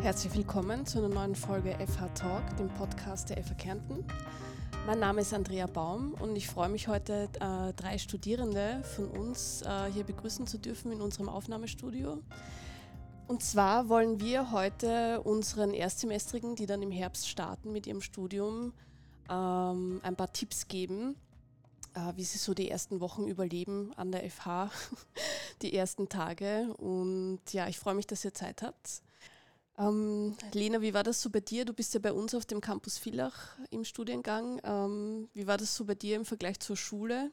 Herzlich 0.00 0.32
willkommen 0.32 0.86
zu 0.86 0.98
einer 0.98 1.08
neuen 1.08 1.34
Folge 1.34 1.76
FH 1.84 2.08
Talk, 2.14 2.56
dem 2.56 2.68
Podcast 2.68 3.30
der 3.30 3.42
FH 3.42 3.54
Kärnten. 3.54 4.04
Mein 4.86 5.00
Name 5.00 5.22
ist 5.22 5.34
Andrea 5.34 5.66
Baum 5.66 6.14
und 6.14 6.36
ich 6.36 6.46
freue 6.46 6.68
mich 6.68 6.86
heute, 6.86 7.28
äh, 7.40 7.72
drei 7.72 7.98
Studierende 7.98 8.84
von 8.84 9.08
uns 9.08 9.62
äh, 9.62 9.90
hier 9.92 10.04
begrüßen 10.04 10.46
zu 10.46 10.58
dürfen 10.58 10.92
in 10.92 11.00
unserem 11.00 11.28
Aufnahmestudio. 11.28 12.22
Und 13.26 13.42
zwar 13.42 13.88
wollen 13.88 14.20
wir 14.20 14.52
heute 14.52 15.20
unseren 15.22 15.74
Erstsemestrigen, 15.74 16.54
die 16.54 16.66
dann 16.66 16.80
im 16.80 16.92
Herbst 16.92 17.28
starten 17.28 17.72
mit 17.72 17.88
ihrem 17.88 18.00
Studium, 18.00 18.72
ähm, 19.28 20.00
ein 20.04 20.14
paar 20.14 20.32
Tipps 20.32 20.68
geben, 20.68 21.16
äh, 21.94 22.12
wie 22.14 22.24
sie 22.24 22.38
so 22.38 22.54
die 22.54 22.70
ersten 22.70 23.00
Wochen 23.00 23.26
überleben 23.26 23.92
an 23.96 24.12
der 24.12 24.30
FH, 24.30 24.70
die 25.62 25.74
ersten 25.74 26.08
Tage. 26.08 26.72
Und 26.74 27.40
ja, 27.50 27.66
ich 27.66 27.80
freue 27.80 27.94
mich, 27.94 28.06
dass 28.06 28.24
ihr 28.24 28.32
Zeit 28.32 28.62
habt. 28.62 29.02
Ähm, 29.78 30.36
Lena, 30.52 30.80
wie 30.80 30.92
war 30.92 31.04
das 31.04 31.22
so 31.22 31.30
bei 31.30 31.40
dir? 31.40 31.64
Du 31.64 31.72
bist 31.72 31.94
ja 31.94 32.00
bei 32.00 32.12
uns 32.12 32.34
auf 32.34 32.44
dem 32.44 32.60
Campus 32.60 32.98
Villach 32.98 33.56
im 33.70 33.84
Studiengang. 33.84 34.60
Ähm, 34.64 35.28
wie 35.34 35.46
war 35.46 35.56
das 35.56 35.76
so 35.76 35.84
bei 35.84 35.94
dir 35.94 36.16
im 36.16 36.24
Vergleich 36.24 36.58
zur 36.58 36.76
Schule? 36.76 37.30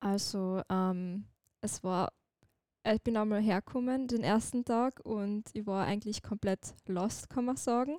Also 0.00 0.60
ähm, 0.68 1.24
es 1.62 1.82
war, 1.82 2.12
ich 2.86 3.00
bin 3.00 3.16
einmal 3.16 3.40
hergekommen 3.40 4.06
den 4.06 4.22
ersten 4.22 4.66
Tag 4.66 5.00
und 5.04 5.44
ich 5.54 5.66
war 5.66 5.86
eigentlich 5.86 6.22
komplett 6.22 6.74
lost, 6.86 7.30
kann 7.30 7.46
man 7.46 7.56
sagen. 7.56 7.96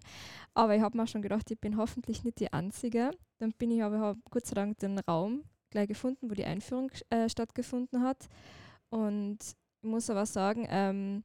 Aber 0.53 0.75
ich 0.75 0.81
habe 0.83 0.95
mir 0.95 1.07
schon 1.07 1.23
gedacht, 1.23 1.49
ich 1.49 1.59
bin 1.59 1.77
hoffentlich 1.77 2.23
nicht 2.23 2.39
die 2.39 2.53
Einzige. 2.53 3.09
Dann 3.39 3.51
bin 3.53 3.71
ich 3.71 3.81
aber 3.81 3.99
hab 3.99 4.17
Gott 4.29 4.45
sei 4.45 4.53
Dank 4.53 4.77
den 4.77 4.99
Raum 4.99 5.43
gleich 5.71 5.87
gefunden, 5.87 6.29
wo 6.29 6.35
die 6.35 6.45
Einführung 6.45 6.91
äh, 7.09 7.27
stattgefunden 7.29 8.03
hat. 8.03 8.27
Und 8.89 9.39
ich 9.81 9.89
muss 9.89 10.11
aber 10.11 10.27
sagen, 10.27 10.67
ähm, 10.69 11.23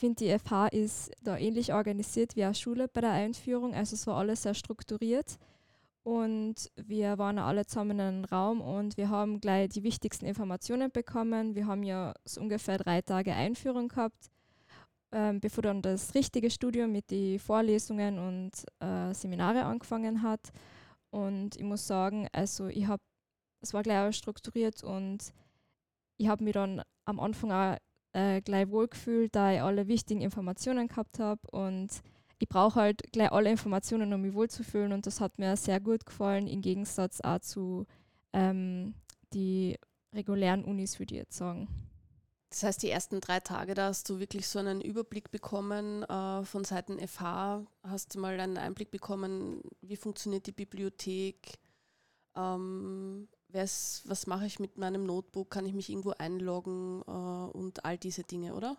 finde, 0.00 0.24
die 0.24 0.38
FH 0.38 0.68
ist 0.68 1.12
da 1.22 1.36
ähnlich 1.36 1.72
organisiert 1.72 2.34
wie 2.34 2.44
eine 2.44 2.54
Schule 2.54 2.88
bei 2.88 3.02
der 3.02 3.12
Einführung. 3.12 3.74
Also 3.74 3.94
es 3.94 4.06
war 4.06 4.16
alles 4.16 4.42
sehr 4.42 4.54
strukturiert. 4.54 5.38
Und 6.02 6.70
wir 6.76 7.18
waren 7.18 7.38
alle 7.38 7.66
zusammen 7.66 7.92
in 7.92 8.00
einem 8.00 8.24
Raum 8.24 8.62
und 8.62 8.96
wir 8.96 9.10
haben 9.10 9.38
gleich 9.38 9.68
die 9.68 9.82
wichtigsten 9.82 10.24
Informationen 10.24 10.90
bekommen. 10.90 11.54
Wir 11.54 11.66
haben 11.66 11.82
ja 11.82 12.14
so 12.24 12.40
ungefähr 12.40 12.78
drei 12.78 13.02
Tage 13.02 13.34
Einführung 13.34 13.88
gehabt, 13.88 14.30
ähm, 15.12 15.40
bevor 15.40 15.62
dann 15.62 15.82
das 15.82 16.14
richtige 16.14 16.50
Studium 16.50 16.90
mit 16.90 17.10
den 17.10 17.38
Vorlesungen 17.38 18.18
und 18.18 18.50
äh, 18.80 19.12
Seminare 19.12 19.64
angefangen 19.64 20.22
hat. 20.22 20.50
Und 21.10 21.56
ich 21.56 21.64
muss 21.64 21.86
sagen, 21.86 22.28
also 22.32 22.68
ich 22.68 22.86
habe, 22.86 23.02
es 23.60 23.74
war 23.74 23.82
gleich 23.82 24.16
strukturiert 24.16 24.82
und 24.82 25.34
ich 26.16 26.28
habe 26.28 26.44
mich 26.44 26.54
dann 26.54 26.82
am 27.04 27.20
Anfang 27.20 27.52
auch 27.52 27.76
äh, 28.12 28.40
gleich 28.40 28.68
wohlgefühlt, 28.68 29.34
da 29.34 29.52
ich 29.52 29.62
alle 29.62 29.88
wichtigen 29.88 30.20
Informationen 30.20 30.88
gehabt 30.88 31.18
habe 31.18 31.40
und 31.50 32.02
ich 32.38 32.48
brauche 32.48 32.80
halt 32.80 33.12
gleich 33.12 33.30
alle 33.32 33.50
Informationen, 33.50 34.12
um 34.12 34.22
mich 34.22 34.34
wohlzufühlen. 34.34 34.92
Und 34.92 35.06
das 35.06 35.20
hat 35.20 35.38
mir 35.38 35.56
sehr 35.56 35.78
gut 35.78 36.06
gefallen, 36.06 36.46
im 36.46 36.62
Gegensatz 36.62 37.20
auch 37.20 37.38
zu 37.40 37.86
ähm, 38.32 38.94
die 39.34 39.76
regulären 40.14 40.64
Unis, 40.64 40.98
würde 40.98 41.14
ich 41.14 41.20
jetzt 41.20 41.36
sagen. 41.36 41.68
Das 42.48 42.64
heißt, 42.64 42.82
die 42.82 42.90
ersten 42.90 43.20
drei 43.20 43.38
Tage, 43.38 43.74
da 43.74 43.86
hast 43.86 44.08
du 44.08 44.18
wirklich 44.18 44.48
so 44.48 44.58
einen 44.58 44.80
Überblick 44.80 45.30
bekommen 45.30 46.02
äh, 46.02 46.44
von 46.44 46.64
Seiten 46.64 46.98
FH, 46.98 47.64
hast 47.84 48.14
du 48.14 48.18
mal 48.18 48.40
einen 48.40 48.58
Einblick 48.58 48.90
bekommen, 48.90 49.62
wie 49.82 49.96
funktioniert 49.96 50.46
die 50.46 50.52
Bibliothek, 50.52 51.58
ähm, 52.34 53.28
was, 53.52 54.26
mache 54.26 54.46
ich 54.46 54.58
mit 54.58 54.78
meinem 54.78 55.04
Notebook, 55.04 55.50
kann 55.50 55.66
ich 55.66 55.74
mich 55.74 55.90
irgendwo 55.90 56.10
einloggen 56.10 57.02
äh, 57.06 57.10
und 57.56 57.84
all 57.84 57.98
diese 57.98 58.22
Dinge, 58.24 58.54
oder? 58.54 58.76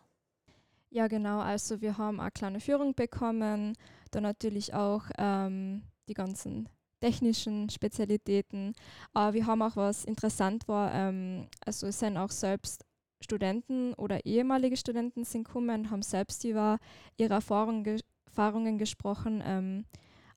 Ja, 0.89 1.07
genau. 1.07 1.39
Also 1.39 1.81
wir 1.81 1.97
haben 1.97 2.19
eine 2.19 2.31
kleine 2.31 2.59
Führung 2.59 2.93
bekommen, 2.93 3.75
dann 4.11 4.23
natürlich 4.23 4.73
auch 4.73 5.03
ähm, 5.17 5.83
die 6.09 6.13
ganzen 6.13 6.67
technischen 6.99 7.69
Spezialitäten. 7.69 8.73
Aber 9.13 9.33
wir 9.33 9.45
haben 9.45 9.61
auch 9.61 9.75
was 9.75 10.05
interessant 10.05 10.67
war, 10.67 10.93
ähm, 10.93 11.47
also 11.65 11.87
es 11.87 11.99
sind 11.99 12.17
auch 12.17 12.31
selbst 12.31 12.85
Studenten 13.21 13.93
oder 13.93 14.25
ehemalige 14.25 14.77
Studenten 14.77 15.23
sind 15.23 15.45
gekommen, 15.45 15.91
haben 15.91 16.01
selbst 16.01 16.43
über 16.43 16.79
ihre 17.17 17.35
Erfahrungen, 17.35 18.01
Erfahrungen 18.25 18.77
gesprochen, 18.77 19.41
ähm, 19.45 19.85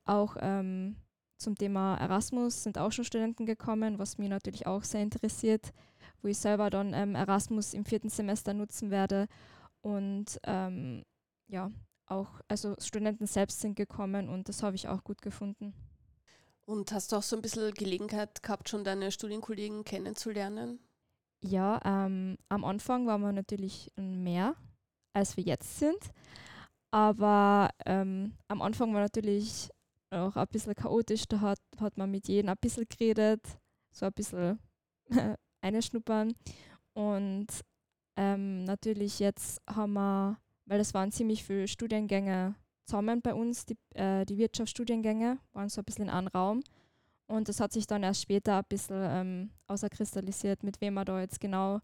auch 0.04 0.36
ähm, 0.40 0.96
zum 1.44 1.56
Thema 1.56 1.96
Erasmus 1.96 2.62
sind 2.62 2.78
auch 2.78 2.90
schon 2.90 3.04
Studenten 3.04 3.44
gekommen, 3.44 3.98
was 3.98 4.18
mich 4.18 4.30
natürlich 4.30 4.66
auch 4.66 4.82
sehr 4.82 5.02
interessiert, 5.02 5.72
wo 6.22 6.28
ich 6.28 6.38
selber 6.38 6.70
dann 6.70 6.94
ähm, 6.94 7.14
Erasmus 7.14 7.74
im 7.74 7.84
vierten 7.84 8.08
Semester 8.08 8.54
nutzen 8.54 8.90
werde. 8.90 9.28
Und 9.82 10.40
ähm, 10.44 11.04
ja, 11.46 11.70
auch, 12.06 12.40
also 12.48 12.74
Studenten 12.78 13.26
selbst 13.26 13.60
sind 13.60 13.76
gekommen 13.76 14.30
und 14.30 14.48
das 14.48 14.62
habe 14.62 14.74
ich 14.76 14.88
auch 14.88 15.04
gut 15.04 15.20
gefunden. 15.20 15.74
Und 16.64 16.92
hast 16.92 17.12
du 17.12 17.16
auch 17.16 17.22
so 17.22 17.36
ein 17.36 17.42
bisschen 17.42 17.74
Gelegenheit 17.74 18.42
gehabt, 18.42 18.70
schon 18.70 18.82
deine 18.82 19.12
Studienkollegen 19.12 19.84
kennenzulernen? 19.84 20.80
Ja, 21.42 21.78
ähm, 21.84 22.38
am 22.48 22.64
Anfang 22.64 23.06
waren 23.06 23.20
wir 23.20 23.32
natürlich 23.32 23.92
mehr, 23.96 24.56
als 25.12 25.36
wir 25.36 25.44
jetzt 25.44 25.78
sind. 25.78 26.10
Aber 26.90 27.68
ähm, 27.84 28.32
am 28.48 28.62
Anfang 28.62 28.94
war 28.94 29.02
natürlich 29.02 29.68
auch 30.14 30.36
ein 30.36 30.46
bisschen 30.48 30.74
chaotisch. 30.74 31.24
Da 31.28 31.40
hat, 31.40 31.58
hat 31.80 31.96
man 31.96 32.10
mit 32.10 32.28
jedem 32.28 32.50
ein 32.50 32.56
bisschen 32.60 32.86
geredet, 32.88 33.40
so 33.90 34.06
ein 34.06 34.12
bisschen 34.12 34.58
einschnuppern. 35.60 36.34
Und 36.92 37.46
ähm, 38.16 38.64
natürlich 38.64 39.18
jetzt 39.18 39.60
haben 39.68 39.94
wir, 39.94 40.38
weil 40.66 40.80
es 40.80 40.94
waren 40.94 41.12
ziemlich 41.12 41.44
viele 41.44 41.68
Studiengänge 41.68 42.54
zusammen 42.84 43.22
bei 43.22 43.34
uns, 43.34 43.66
die, 43.66 43.76
äh, 43.94 44.24
die 44.24 44.38
Wirtschaftsstudiengänge 44.38 45.38
waren 45.52 45.68
so 45.68 45.80
ein 45.80 45.84
bisschen 45.84 46.04
in 46.04 46.10
einem 46.10 46.28
Raum. 46.28 46.62
Und 47.26 47.48
das 47.48 47.60
hat 47.60 47.72
sich 47.72 47.86
dann 47.86 48.02
erst 48.02 48.22
später 48.22 48.58
ein 48.58 48.64
bisschen 48.68 48.96
ähm, 49.00 49.50
außerkristallisiert, 49.66 50.62
mit 50.62 50.80
wem 50.80 50.94
man 50.94 51.06
da 51.06 51.20
jetzt 51.20 51.40
genau 51.40 51.80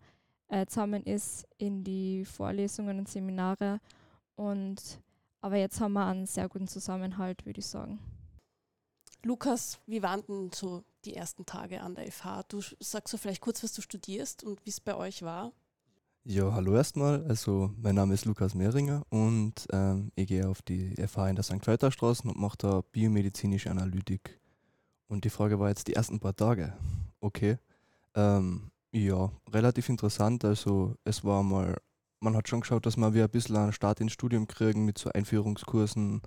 äh, 0.48 0.66
zusammen 0.66 1.02
ist 1.04 1.46
in 1.56 1.82
die 1.82 2.24
Vorlesungen 2.24 2.98
und 2.98 3.08
Seminare. 3.08 3.80
Und 4.36 5.00
aber 5.40 5.56
jetzt 5.56 5.80
haben 5.80 5.94
wir 5.94 6.04
einen 6.04 6.26
sehr 6.26 6.48
guten 6.48 6.69
Zusammenhalt, 6.69 7.46
würde 7.46 7.60
ich 7.60 7.66
sagen. 7.66 7.98
Lukas, 9.22 9.78
wie 9.86 10.03
waren 10.03 10.22
denn 10.26 10.50
so 10.54 10.82
die 11.04 11.14
ersten 11.14 11.44
Tage 11.44 11.82
an 11.82 11.94
der 11.94 12.10
FH? 12.10 12.44
Du 12.48 12.62
sagst 12.81 13.08
so 13.08 13.19
vielleicht 13.19 13.42
kurz, 13.42 13.62
was 13.62 13.72
du 13.72 13.82
studierst 13.82 14.44
und 14.44 14.64
wie 14.64 14.70
es 14.70 14.81
bei 14.81 14.94
euch 14.94 15.22
war. 15.22 15.53
Ja, 16.25 16.53
hallo 16.53 16.75
erstmal. 16.75 17.25
Also 17.25 17.70
mein 17.76 17.94
Name 17.94 18.14
ist 18.14 18.25
Lukas 18.25 18.54
Mehringer 18.54 19.04
und 19.10 19.66
ähm, 19.72 20.10
ich 20.16 20.28
gehe 20.28 20.48
auf 20.48 20.62
die 20.62 20.94
FH 20.97 21.28
in 21.28 21.36
der 21.36 21.42
St. 21.42 21.62
Straße 21.62 22.28
und 22.28 22.38
mache 22.38 22.58
da 22.58 22.82
biomedizinische 22.92 23.70
Analytik. 23.70 24.41
Und 25.08 25.25
die 25.25 25.31
Frage 25.31 25.58
war 25.58 25.69
jetzt 25.69 25.88
die 25.88 25.94
ersten 25.94 26.19
paar 26.19 26.37
Tage. 26.37 26.72
Okay. 27.20 27.58
Ähm, 28.14 28.70
ja, 28.92 29.31
relativ 29.52 29.88
interessant. 29.88 30.44
Also 30.44 30.94
es 31.04 31.25
war 31.25 31.42
mal, 31.42 31.76
man 32.20 32.37
hat 32.37 32.48
schon 32.48 32.60
geschaut, 32.60 32.87
dass 32.87 32.97
wir 32.97 33.06
ein 33.06 33.31
bisschen 33.31 33.56
einen 33.56 33.72
Start 33.72 34.00
ins 34.00 34.12
Studium 34.12 34.47
kriegen 34.47 34.84
mit 34.84 34.98
so 34.98 35.10
Einführungskursen 35.10 36.22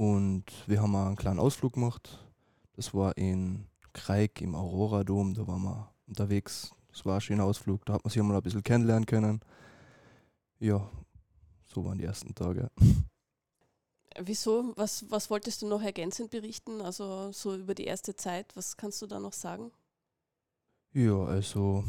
und 0.00 0.44
wir 0.66 0.80
haben 0.80 0.96
einen 0.96 1.14
kleinen 1.14 1.38
Ausflug 1.38 1.74
gemacht. 1.74 2.24
Das 2.72 2.94
war 2.94 3.14
in 3.18 3.66
Kreik 3.92 4.40
im 4.40 4.54
Aurora-Dom. 4.54 5.34
Da 5.34 5.46
waren 5.46 5.62
wir 5.62 5.92
unterwegs. 6.06 6.70
Das 6.88 7.04
war 7.04 7.16
ein 7.16 7.20
schöner 7.20 7.44
Ausflug. 7.44 7.84
Da 7.84 7.92
hat 7.92 8.04
man 8.04 8.10
sich 8.10 8.22
mal 8.22 8.34
ein 8.34 8.42
bisschen 8.42 8.62
kennenlernen 8.62 9.04
können. 9.04 9.40
Ja, 10.58 10.90
so 11.66 11.84
waren 11.84 11.98
die 11.98 12.04
ersten 12.04 12.34
Tage. 12.34 12.70
Wieso? 14.18 14.72
Was, 14.76 15.04
was 15.10 15.28
wolltest 15.28 15.60
du 15.60 15.68
noch 15.68 15.82
ergänzend 15.82 16.30
berichten? 16.30 16.80
Also 16.80 17.30
so 17.32 17.54
über 17.54 17.74
die 17.74 17.84
erste 17.84 18.16
Zeit. 18.16 18.56
Was 18.56 18.78
kannst 18.78 19.02
du 19.02 19.06
da 19.06 19.20
noch 19.20 19.34
sagen? 19.34 19.70
Ja, 20.94 21.24
also 21.24 21.84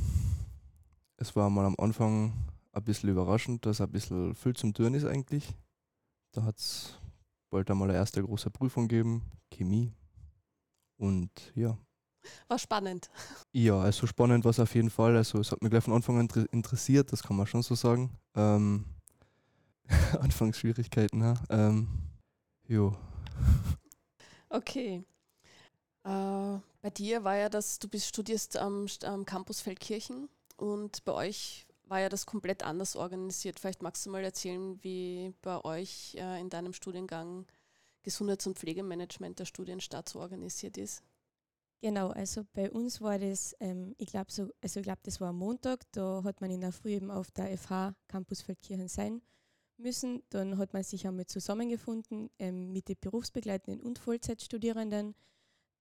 es 1.15 1.33
war 1.37 1.49
mal 1.49 1.63
am 1.63 1.77
Anfang 1.77 2.33
ein 2.73 2.83
bisschen 2.83 3.07
überraschend, 3.07 3.65
dass 3.65 3.79
ein 3.79 3.89
bisschen 3.89 4.35
viel 4.35 4.53
zum 4.53 4.73
Tun 4.73 4.95
ist 4.95 5.05
eigentlich. 5.05 5.55
Da 6.33 6.43
hat 6.43 6.57
es 6.57 7.00
bald 7.51 7.69
einmal 7.69 7.89
eine 7.89 7.97
erste 7.97 8.23
große 8.23 8.49
Prüfung 8.49 8.87
geben, 8.87 9.21
Chemie. 9.51 9.93
Und 10.97 11.29
ja. 11.55 11.77
War 12.47 12.59
spannend. 12.59 13.09
Ja, 13.51 13.79
also 13.79 14.07
spannend 14.07 14.43
war 14.43 14.51
es 14.51 14.59
auf 14.59 14.73
jeden 14.75 14.89
Fall. 14.89 15.15
Also 15.15 15.39
es 15.39 15.51
hat 15.51 15.61
mich 15.61 15.71
gleich 15.71 15.83
von 15.83 15.93
Anfang 15.93 16.19
an 16.19 16.47
interessiert, 16.51 17.11
das 17.11 17.23
kann 17.23 17.35
man 17.35 17.47
schon 17.47 17.63
so 17.63 17.75
sagen. 17.75 18.17
Ähm, 18.35 18.85
Anfangsschwierigkeiten, 20.19 21.21
ja. 21.21 21.33
Ähm, 21.49 21.87
jo. 22.67 22.95
Okay. 24.49 25.03
Äh, 26.03 26.57
bei 26.81 26.89
dir 26.89 27.23
war 27.23 27.35
ja 27.35 27.49
das, 27.49 27.79
du 27.79 27.87
bist, 27.87 28.07
studierst 28.07 28.57
am, 28.57 28.87
am 29.03 29.25
Campus 29.25 29.61
Feldkirchen 29.61 30.29
und 30.57 31.03
bei 31.05 31.13
euch 31.13 31.67
war 31.91 31.99
ja 31.99 32.09
das 32.09 32.25
komplett 32.25 32.63
anders 32.63 32.95
organisiert. 32.95 33.59
Vielleicht 33.59 33.83
magst 33.83 34.05
du 34.05 34.09
mal 34.09 34.23
erzählen, 34.23 34.81
wie 34.81 35.33
bei 35.41 35.63
euch 35.65 36.15
äh, 36.15 36.39
in 36.39 36.49
deinem 36.49 36.71
Studiengang 36.71 37.45
Gesundheits- 38.01 38.47
und 38.47 38.57
Pflegemanagement 38.57 39.37
der 39.37 39.45
Studienstart 39.45 40.07
so 40.07 40.21
organisiert 40.21 40.77
ist. 40.77 41.03
Genau, 41.81 42.09
also 42.09 42.45
bei 42.53 42.71
uns 42.71 43.01
war 43.01 43.19
das, 43.19 43.55
ähm, 43.59 43.93
ich 43.97 44.07
glaube, 44.07 44.31
so, 44.31 44.49
also 44.61 44.79
ich 44.79 44.87
das 45.03 45.19
war 45.19 45.29
am 45.29 45.37
Montag, 45.39 45.83
da 45.91 46.23
hat 46.23 46.39
man 46.39 46.49
in 46.49 46.61
der 46.61 46.71
Früh 46.71 46.91
eben 46.91 47.11
auf 47.11 47.29
der 47.31 47.57
FH 47.57 47.93
Campus 48.07 48.41
Feldkirchen 48.41 48.87
sein 48.87 49.21
müssen. 49.77 50.23
Dann 50.29 50.57
hat 50.57 50.73
man 50.73 50.83
sich 50.83 51.05
einmal 51.05 51.25
zusammengefunden 51.25 52.29
ähm, 52.39 52.71
mit 52.71 52.87
den 52.87 52.97
berufsbegleitenden 53.01 53.81
und 53.81 53.99
Vollzeitstudierenden. 53.99 55.13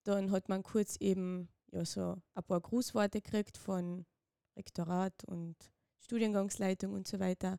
Dann 0.03 0.33
hat 0.33 0.49
man 0.49 0.65
kurz 0.65 0.97
eben 0.97 1.49
ja, 1.71 1.85
so 1.85 2.21
ein 2.35 2.45
paar 2.45 2.61
Grußworte 2.61 3.21
gekriegt 3.21 3.57
von 3.57 4.07
Rektorat 4.57 5.23
und 5.25 5.55
Studiengangsleitung 6.01 6.93
und 6.93 7.07
so 7.07 7.19
weiter. 7.21 7.59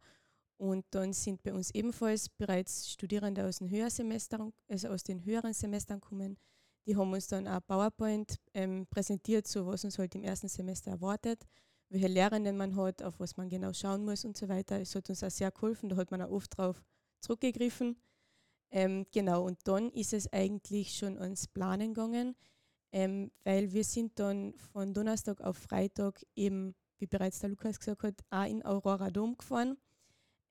Und 0.57 0.85
dann 0.91 1.13
sind 1.13 1.41
bei 1.41 1.53
uns 1.53 1.71
ebenfalls 1.71 2.29
bereits 2.29 2.91
Studierende 2.91 3.45
aus 3.45 3.57
den, 3.57 3.69
Höhersemestern, 3.69 4.53
also 4.67 4.89
aus 4.89 5.03
den 5.03 5.25
höheren 5.25 5.53
Semestern 5.53 5.99
gekommen. 5.99 6.38
Die 6.85 6.95
haben 6.95 7.11
uns 7.13 7.27
dann 7.27 7.47
auch 7.47 7.65
PowerPoint 7.65 8.39
ähm, 8.53 8.85
präsentiert, 8.88 9.47
so 9.47 9.65
was 9.65 9.83
uns 9.83 9.97
halt 9.97 10.13
im 10.15 10.23
ersten 10.23 10.47
Semester 10.47 10.91
erwartet, 10.91 11.47
welche 11.89 12.07
Lehrenden 12.07 12.57
man 12.57 12.75
hat, 12.75 13.01
auf 13.01 13.19
was 13.19 13.38
man 13.38 13.49
genau 13.49 13.73
schauen 13.73 14.05
muss 14.05 14.25
und 14.25 14.38
so 14.38 14.47
weiter. 14.49 14.79
Es 14.79 14.95
hat 14.95 15.09
uns 15.09 15.23
auch 15.23 15.31
sehr 15.31 15.51
geholfen, 15.51 15.89
da 15.89 15.95
hat 15.95 16.11
man 16.11 16.21
auch 16.21 16.31
oft 16.31 16.57
drauf 16.57 16.83
zurückgegriffen. 17.21 17.97
Ähm, 18.71 19.05
genau, 19.11 19.45
und 19.45 19.59
dann 19.65 19.89
ist 19.91 20.13
es 20.13 20.31
eigentlich 20.31 20.95
schon 20.95 21.17
ans 21.17 21.47
Planen 21.47 21.93
gegangen, 21.93 22.35
ähm, 22.91 23.31
weil 23.43 23.73
wir 23.73 23.83
sind 23.83 24.17
dann 24.19 24.53
von 24.73 24.93
Donnerstag 24.93 25.41
auf 25.41 25.57
Freitag 25.57 26.25
eben, 26.35 26.73
wie 27.01 27.07
bereits 27.07 27.39
der 27.39 27.50
Lukas 27.50 27.80
gesagt 27.80 28.03
hat, 28.03 28.15
auch 28.30 28.45
in 28.45 28.63
Aurora 28.63 29.09
Dom 29.09 29.38
gefahren 29.38 29.77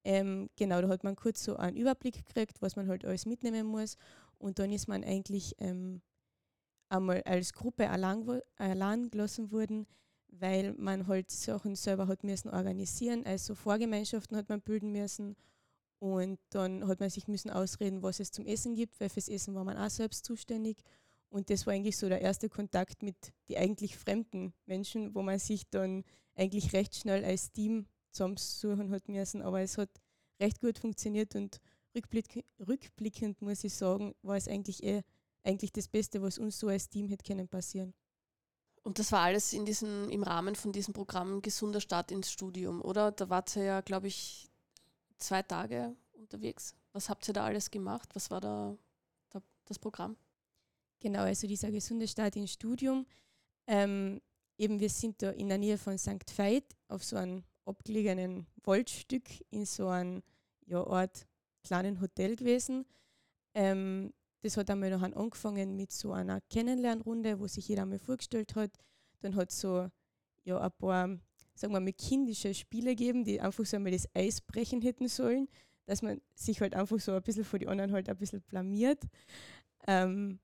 ähm, 0.05 0.49
genau, 0.56 0.81
da 0.81 0.88
hat 0.88 1.05
man 1.05 1.17
kurz 1.17 1.44
so 1.44 1.56
einen 1.56 1.76
Überblick 1.76 2.26
gekriegt, 2.26 2.62
was 2.62 2.76
man 2.76 2.88
halt 2.88 3.05
alles 3.05 3.26
mitnehmen 3.26 3.67
muss. 3.67 3.97
Und 4.38 4.58
dann 4.58 4.73
ist 4.73 4.88
man 4.88 5.05
eigentlich 5.05 5.55
ähm, 5.58 6.00
einmal 6.88 7.23
als 7.23 7.52
Gruppe 7.52 7.91
allein, 7.91 8.26
allein 8.56 9.11
gelassen 9.11 9.52
worden, 9.52 9.87
weil 10.29 10.73
man 10.75 11.06
halt 11.06 11.31
Sachen 11.31 11.76
selber 11.76 12.08
hat 12.08 12.25
müssen 12.25 12.49
organisieren. 12.49 13.26
Also 13.26 13.55
Vorgemeinschaften 13.55 14.37
hat 14.37 14.49
man 14.49 14.62
bilden 14.62 14.93
müssen. 14.93 15.37
Und 15.99 16.38
dann 16.49 16.87
hat 16.88 17.00
man 17.00 17.11
sich 17.11 17.29
müssen 17.29 17.50
ausreden, 17.50 18.02
was 18.02 18.20
es 18.20 18.32
zum 18.32 18.47
Essen 18.47 18.75
gibt, 18.75 18.99
weil 19.00 19.11
fürs 19.11 19.29
Essen 19.29 19.55
war 19.55 19.64
man 19.64 19.76
auch 19.76 19.91
selbst 19.91 20.25
zuständig. 20.25 20.79
Und 21.30 21.48
das 21.48 21.66
war 21.66 21.72
eigentlich 21.72 21.96
so 21.96 22.08
der 22.08 22.20
erste 22.20 22.48
Kontakt 22.48 23.02
mit 23.02 23.32
den 23.48 23.56
eigentlich 23.56 23.96
fremden 23.96 24.52
Menschen, 24.66 25.14
wo 25.14 25.22
man 25.22 25.38
sich 25.38 25.68
dann 25.70 26.04
eigentlich 26.34 26.72
recht 26.72 26.94
schnell 26.96 27.24
als 27.24 27.52
Team 27.52 27.86
zusammensuchen 28.10 28.90
hat 28.90 29.08
müssen. 29.08 29.40
Aber 29.40 29.60
es 29.60 29.78
hat 29.78 29.90
recht 30.40 30.60
gut 30.60 30.78
funktioniert 30.78 31.36
und 31.36 31.60
rückblick, 31.94 32.44
rückblickend 32.58 33.40
muss 33.42 33.64
ich 33.64 33.74
sagen, 33.74 34.14
war 34.22 34.36
es 34.36 34.48
eigentlich 34.48 34.82
eh 34.82 35.02
eigentlich 35.42 35.72
das 35.72 35.88
Beste, 35.88 36.20
was 36.20 36.38
uns 36.38 36.58
so 36.58 36.68
als 36.68 36.88
Team 36.88 37.08
hätte 37.08 37.24
können 37.24 37.48
passieren. 37.48 37.94
Und 38.82 38.98
das 38.98 39.12
war 39.12 39.20
alles 39.20 39.52
in 39.52 39.64
diesem, 39.64 40.08
im 40.08 40.22
Rahmen 40.22 40.54
von 40.54 40.72
diesem 40.72 40.94
Programm 40.94 41.42
Gesunder 41.42 41.80
Start 41.80 42.10
ins 42.10 42.30
Studium, 42.32 42.82
oder? 42.82 43.12
Da 43.12 43.28
wart 43.28 43.54
ihr 43.56 43.64
ja, 43.64 43.80
glaube 43.82 44.08
ich, 44.08 44.50
zwei 45.18 45.42
Tage 45.42 45.94
unterwegs. 46.12 46.74
Was 46.92 47.08
habt 47.08 47.28
ihr 47.28 47.34
da 47.34 47.44
alles 47.44 47.70
gemacht? 47.70 48.08
Was 48.14 48.30
war 48.30 48.40
da, 48.40 48.76
da 49.30 49.42
das 49.66 49.78
Programm? 49.78 50.16
Genau, 51.00 51.20
also 51.20 51.47
dieser 51.47 51.70
gesunde 51.70 52.06
Start 52.06 52.37
ins 52.37 52.52
Studium. 52.52 53.06
Ähm, 53.67 54.20
eben, 54.58 54.79
wir 54.79 54.91
sind 54.91 55.23
da 55.23 55.31
in 55.31 55.49
der 55.49 55.58
Nähe 55.58 55.79
von 55.79 55.97
St. 55.97 56.37
Veit 56.37 56.76
auf 56.88 57.02
so 57.02 57.17
einem 57.17 57.43
abgelegenen 57.64 58.47
Waldstück 58.64 59.25
in 59.50 59.64
so 59.64 59.88
einem 59.88 60.23
ja, 60.67 60.87
Art 60.87 61.26
kleinen 61.64 62.00
Hotel 62.00 62.37
gewesen. 62.37 62.85
Ähm, 63.55 64.12
das 64.43 64.56
hat 64.56 64.70
einmal 64.70 64.91
noch 64.91 65.02
angefangen 65.02 65.76
mit 65.76 65.93
so 65.93 66.12
einer 66.12 66.41
Kennenlernrunde, 66.50 67.41
wo 67.41 67.47
sich 67.47 67.69
jeder 67.69 67.82
einmal 67.82 67.99
vorgestellt 67.99 68.55
hat. 68.55 68.70
Dann 69.20 69.37
hat 69.37 69.50
so 69.52 69.88
ja, 70.44 70.58
ein 70.61 70.73
paar, 70.79 71.08
sagen 71.55 71.73
wir 71.73 71.81
mal, 71.81 71.93
kindische 71.93 72.52
Spiele 72.55 72.91
gegeben, 72.91 73.25
die 73.25 73.41
einfach 73.41 73.64
so 73.64 73.76
einmal 73.76 73.93
das 73.93 74.08
Eis 74.14 74.41
brechen 74.41 74.82
hätten 74.82 75.08
sollen, 75.08 75.49
dass 75.87 76.02
man 76.02 76.20
sich 76.35 76.61
halt 76.61 76.75
einfach 76.75 77.00
so 77.00 77.12
ein 77.12 77.23
bisschen 77.23 77.44
vor 77.44 77.58
die 77.58 77.69
anderen 77.69 77.93
halt 77.93 78.08
ein 78.08 78.17
bisschen 78.17 78.43
blamiert. 78.43 79.02
Ähm, 79.87 80.38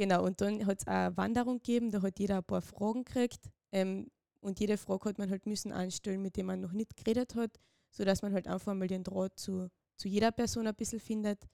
genau, 0.00 0.24
und 0.24 0.40
dann 0.40 0.64
hat 0.64 0.80
es 0.80 0.86
eine 0.86 1.14
Wanderung 1.16 1.58
gegeben, 1.58 1.90
da 1.90 2.00
hat 2.00 2.18
jeder 2.18 2.38
ein 2.38 2.44
paar 2.44 2.62
Fragen 2.62 3.04
gekriegt. 3.04 3.50
Ähm, 3.70 4.10
und 4.40 4.58
jede 4.58 4.78
Frage 4.78 5.10
hat 5.10 5.18
man 5.18 5.30
halt 5.30 5.44
müssen 5.44 5.72
anstellen, 5.72 6.22
mit 6.22 6.36
dem 6.36 6.46
man 6.46 6.60
noch 6.60 6.72
nicht 6.72 6.96
geredet 6.96 7.34
hat, 7.34 7.58
sodass 7.90 8.22
man 8.22 8.32
halt 8.32 8.48
einfach 8.48 8.72
mal 8.72 8.88
den 8.88 9.04
Draht 9.04 9.38
zu, 9.38 9.68
zu 9.96 10.08
jeder 10.08 10.32
Person 10.32 10.66
ein 10.66 10.74
bisschen 10.74 11.00
findet. 11.00 11.46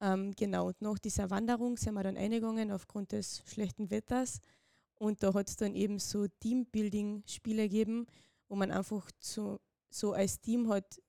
Ähm, 0.00 0.32
genau, 0.36 0.66
und 0.66 0.82
nach 0.82 0.98
dieser 0.98 1.30
Wanderung 1.30 1.76
sind 1.76 1.94
wir 1.94 2.02
dann 2.02 2.16
eingegangen 2.16 2.72
aufgrund 2.72 3.12
des 3.12 3.42
schlechten 3.46 3.90
Wetters. 3.90 4.40
Und 4.96 5.22
da 5.22 5.32
hat 5.32 5.48
es 5.48 5.56
dann 5.56 5.76
eben 5.76 6.00
so 6.00 6.26
Teambuilding-Spiele 6.40 7.68
gegeben, 7.68 8.06
wo 8.48 8.56
man 8.56 8.72
einfach 8.72 9.08
zu, 9.20 9.60
so 9.88 10.12
als 10.12 10.40
Team 10.40 10.68
hat 10.68 11.00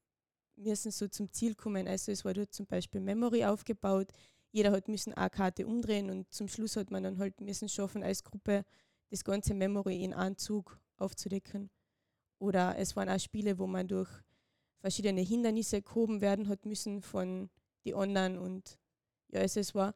müssen 0.56 0.92
so 0.92 1.07
zum 1.07 1.31
Ziel 1.31 1.56
kommen. 1.56 1.88
Also 1.88 2.12
es 2.12 2.24
war 2.25 2.33
dort 2.33 2.54
zum 2.54 2.66
Beispiel 2.66 3.01
Memory 3.01 3.45
aufgebaut. 3.45 4.12
Jeder 4.51 4.72
hat 4.72 4.88
müssen 4.88 5.13
eine 5.13 5.30
Karte 5.30 5.68
umdrehen 5.68 6.10
und 6.10 6.31
zum 6.34 6.48
Schluss 6.48 6.75
hat 6.75 6.92
man 6.92 7.04
dann 7.04 7.19
halt 7.19 7.40
müssen 7.42 7.69
schaffen 7.69 8.04
als 8.04 8.24
Gruppe 8.24 8.66
das 9.10 9.24
ganze 9.24 9.54
Memory 9.54 10.04
in 10.04 10.13
Anzug 10.13 10.80
aufzudecken. 10.98 11.69
Oder 12.40 12.78
es 12.78 12.96
waren 12.96 13.10
auch 13.10 13.19
Spiele, 13.19 13.60
wo 13.60 13.68
man 13.68 13.88
durch 13.88 14.10
verschiedene 14.80 15.22
Hindernisse 15.22 15.81
gehoben 15.81 16.22
werden 16.22 16.48
hat 16.48 16.66
müssen 16.66 17.01
von 17.01 17.50
den 17.86 17.96
anderen. 17.96 18.38
Und 18.38 18.80
ja, 19.30 19.42
also 19.42 19.60
es 19.60 19.75
war 19.75 19.94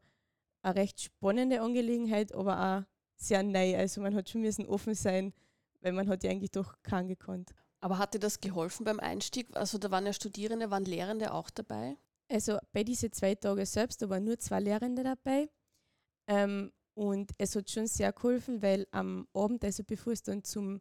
eine 0.61 0.75
recht 0.75 1.01
spannende 1.01 1.61
Angelegenheit, 1.61 2.33
aber 2.33 2.79
auch 2.79 2.83
sehr 3.15 3.43
neu. 3.43 3.77
Also 3.77 4.01
man 4.01 4.13
hat 4.15 4.29
schon 4.29 4.41
müssen 4.41 4.65
offen 4.65 4.93
sein, 4.93 5.33
weil 5.81 5.93
man 5.93 6.07
hat 6.07 6.23
ja 6.23 6.31
eigentlich 6.31 6.51
doch 6.51 6.75
keinen 6.83 7.07
gekannt. 7.07 7.53
Aber 7.79 7.97
hat 7.97 8.13
dir 8.13 8.19
das 8.19 8.39
geholfen 8.39 8.85
beim 8.85 8.99
Einstieg? 8.99 9.55
Also 9.55 9.77
da 9.77 9.91
waren 9.91 10.05
ja 10.05 10.13
Studierende, 10.13 10.71
waren 10.71 10.85
Lehrende 10.85 11.33
auch 11.33 11.49
dabei? 11.49 11.97
Also 12.29 12.57
bei 12.71 12.83
diesen 12.83 13.11
zwei 13.11 13.35
Tagen 13.35 13.65
selbst, 13.65 14.01
da 14.01 14.09
waren 14.09 14.23
nur 14.23 14.39
zwei 14.39 14.59
Lehrende 14.59 15.03
dabei. 15.03 15.49
Ähm, 16.27 16.71
und 16.95 17.31
es 17.37 17.55
hat 17.55 17.69
schon 17.69 17.87
sehr 17.87 18.13
geholfen, 18.13 18.61
weil 18.61 18.87
am 18.91 19.27
Abend, 19.33 19.63
also 19.63 19.83
bevor 19.83 20.13
es 20.13 20.23
dann 20.23 20.43
zum 20.43 20.79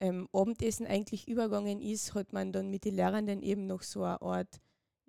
ähm, 0.00 0.28
Abendessen 0.32 0.86
eigentlich 0.86 1.28
übergegangen 1.28 1.80
ist, 1.80 2.14
hat 2.14 2.32
man 2.32 2.52
dann 2.52 2.70
mit 2.70 2.84
den 2.84 2.94
Lehrenden 2.94 3.42
eben 3.42 3.66
noch 3.66 3.82
so 3.82 4.02
eine 4.04 4.20
Art, 4.22 4.60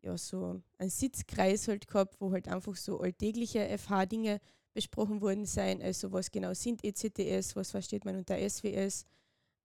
ja, 0.02 0.18
so 0.18 0.62
einen 0.78 0.90
Sitzkreis 0.90 1.68
halt 1.68 1.88
gehabt, 1.88 2.20
wo 2.20 2.32
halt 2.32 2.48
einfach 2.48 2.76
so 2.76 3.00
alltägliche 3.00 3.78
FH-Dinge 3.78 4.40
besprochen 4.74 5.22
worden 5.22 5.46
sein. 5.46 5.82
Also 5.82 6.12
was 6.12 6.32
genau 6.32 6.54
sind 6.54 6.84
ECTS, 6.84 7.56
was 7.56 7.72
versteht 7.72 8.04
man 8.04 8.18
unter 8.18 8.38
SWS, 8.38 9.06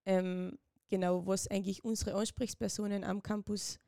ähm, 0.05 0.59
genau, 0.89 1.27
was 1.27 1.49
eigentlich 1.49 1.85
unsere 1.85 2.15
Ansprechpersonen 2.15 3.03
am 3.03 3.23
Campus 3.23 3.79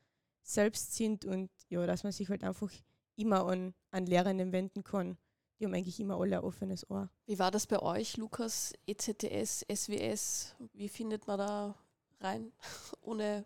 selbst 0.48 0.94
sind 0.94 1.24
und 1.24 1.50
ja, 1.68 1.86
dass 1.86 2.02
man 2.04 2.12
sich 2.12 2.28
halt 2.28 2.44
einfach 2.44 2.70
immer 3.16 3.46
an, 3.46 3.74
an 3.90 4.06
Lehrenden 4.06 4.52
wenden 4.52 4.84
kann 4.84 5.18
die 5.58 5.64
haben 5.64 5.74
eigentlich 5.74 5.98
immer 5.98 6.18
alle 6.18 6.38
ein 6.38 6.44
offenes 6.44 6.88
Ohr. 6.88 7.10
Wie 7.26 7.38
war 7.38 7.50
das 7.50 7.66
bei 7.66 7.80
euch, 7.80 8.16
Lukas? 8.16 8.72
ECTS, 8.86 9.66
SWS, 9.72 10.54
wie 10.72 10.88
findet 10.88 11.26
man 11.26 11.38
da 11.38 11.74
rein? 12.20 12.52
Ohne 13.02 13.44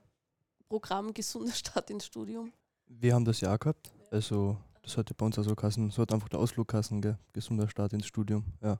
Programm 0.68 1.14
gesunder 1.14 1.52
Start 1.52 1.90
ins 1.90 2.06
Studium? 2.06 2.52
Wir 2.86 3.14
haben 3.14 3.24
das 3.24 3.40
ja 3.40 3.54
auch 3.54 3.58
gehabt. 3.58 3.92
Also 4.10 4.58
das 4.82 4.96
hatte 4.96 5.14
bei 5.14 5.24
uns 5.24 5.38
auch 5.38 5.44
so 5.44 5.54
Kassen, 5.54 5.90
so 5.90 6.02
hat 6.02 6.12
einfach 6.12 6.28
der 6.28 6.40
Ausflug 6.40 6.68
Kassen, 6.68 7.00
gell? 7.00 7.18
gesunder 7.32 7.68
Start 7.68 7.92
ins 7.92 8.06
Studium, 8.06 8.44
ja. 8.60 8.78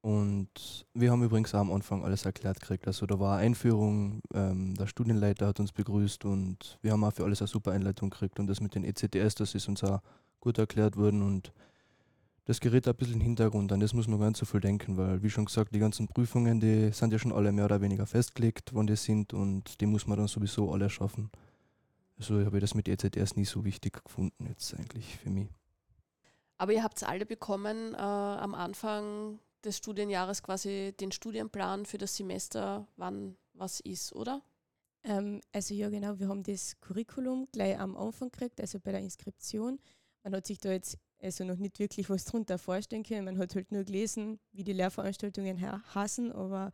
Und 0.00 0.86
wir 0.94 1.10
haben 1.10 1.24
übrigens 1.24 1.54
auch 1.54 1.60
am 1.60 1.72
Anfang 1.72 2.04
alles 2.04 2.24
erklärt 2.24 2.60
gekriegt. 2.60 2.86
Also 2.86 3.04
da 3.06 3.18
war 3.18 3.38
eine 3.38 3.46
Einführung, 3.46 4.20
ähm, 4.32 4.74
der 4.74 4.86
Studienleiter 4.86 5.48
hat 5.48 5.58
uns 5.60 5.72
begrüßt 5.72 6.24
und 6.24 6.78
wir 6.82 6.92
haben 6.92 7.02
auch 7.02 7.12
für 7.12 7.24
alles 7.24 7.42
eine 7.42 7.48
super 7.48 7.72
Einleitung 7.72 8.10
gekriegt. 8.10 8.38
Und 8.38 8.46
das 8.46 8.60
mit 8.60 8.74
den 8.74 8.84
ECTS, 8.84 9.34
das 9.34 9.54
ist 9.54 9.68
uns 9.68 9.82
auch 9.82 10.00
gut 10.40 10.58
erklärt 10.58 10.96
worden 10.96 11.22
und 11.22 11.52
das 12.44 12.60
gerät 12.60 12.88
ein 12.88 12.94
bisschen 12.94 13.14
in 13.14 13.18
den 13.20 13.26
Hintergrund, 13.26 13.72
an 13.72 13.80
das 13.80 13.92
muss 13.92 14.08
man 14.08 14.18
gar 14.18 14.28
nicht 14.28 14.38
so 14.38 14.46
viel 14.46 14.60
denken, 14.60 14.96
weil, 14.96 15.22
wie 15.22 15.28
schon 15.28 15.44
gesagt, 15.44 15.74
die 15.74 15.78
ganzen 15.78 16.08
Prüfungen, 16.08 16.60
die 16.60 16.92
sind 16.92 17.12
ja 17.12 17.18
schon 17.18 17.32
alle 17.32 17.52
mehr 17.52 17.66
oder 17.66 17.82
weniger 17.82 18.06
festgelegt, 18.06 18.70
wann 18.72 18.86
die 18.86 18.96
sind 18.96 19.34
und 19.34 19.80
die 19.82 19.86
muss 19.86 20.06
man 20.06 20.16
dann 20.16 20.28
sowieso 20.28 20.72
alle 20.72 20.88
schaffen. 20.88 21.30
Also 22.18 22.38
ich 22.38 22.46
habe 22.46 22.58
das 22.60 22.74
mit 22.74 22.88
EZS 22.88 23.36
nie 23.36 23.44
so 23.44 23.66
wichtig 23.66 24.02
gefunden 24.02 24.46
jetzt 24.46 24.72
eigentlich 24.74 25.18
für 25.18 25.28
mich. 25.28 25.48
Aber 26.56 26.72
ihr 26.72 26.82
habt 26.82 26.96
es 26.96 27.02
alle 27.02 27.26
bekommen 27.26 27.94
äh, 27.94 27.98
am 27.98 28.54
Anfang 28.54 29.38
des 29.64 29.78
Studienjahres 29.78 30.42
quasi 30.42 30.94
den 30.98 31.12
Studienplan 31.12 31.86
für 31.86 31.98
das 31.98 32.16
Semester, 32.16 32.86
wann 32.96 33.36
was 33.54 33.80
ist, 33.80 34.14
oder? 34.14 34.42
Ähm, 35.04 35.40
also 35.52 35.74
ja 35.74 35.88
genau, 35.88 36.18
wir 36.18 36.28
haben 36.28 36.42
das 36.42 36.80
Curriculum 36.80 37.48
gleich 37.52 37.78
am 37.78 37.96
Anfang 37.96 38.30
gekriegt, 38.30 38.60
also 38.60 38.78
bei 38.80 38.92
der 38.92 39.00
Inskription. 39.00 39.78
Man 40.22 40.34
hat 40.34 40.46
sich 40.46 40.58
da 40.58 40.70
jetzt 40.70 40.98
also 41.20 41.44
noch 41.44 41.56
nicht 41.56 41.78
wirklich 41.78 42.08
was 42.10 42.24
drunter 42.24 42.58
vorstellen 42.58 43.02
können. 43.02 43.24
Man 43.24 43.38
hat 43.38 43.54
halt 43.54 43.72
nur 43.72 43.84
gelesen, 43.84 44.38
wie 44.52 44.64
die 44.64 44.72
Lehrveranstaltungen 44.72 45.60
hassen, 45.94 46.32
aber 46.32 46.72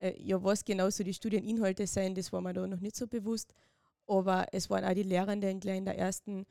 äh, 0.00 0.20
ja, 0.20 0.42
was 0.42 0.64
genau 0.64 0.90
so 0.90 1.04
die 1.04 1.14
Studieninhalte 1.14 1.86
sein, 1.86 2.14
das 2.14 2.32
war 2.32 2.40
mir 2.40 2.52
da 2.52 2.66
noch 2.66 2.80
nicht 2.80 2.96
so 2.96 3.06
bewusst. 3.06 3.54
Aber 4.06 4.46
es 4.52 4.68
waren 4.68 4.84
auch 4.84 4.94
die 4.94 5.02
Lehrenden 5.02 5.60
gleich 5.60 5.78
in 5.78 5.84
der 5.84 5.98
ersten 5.98 6.46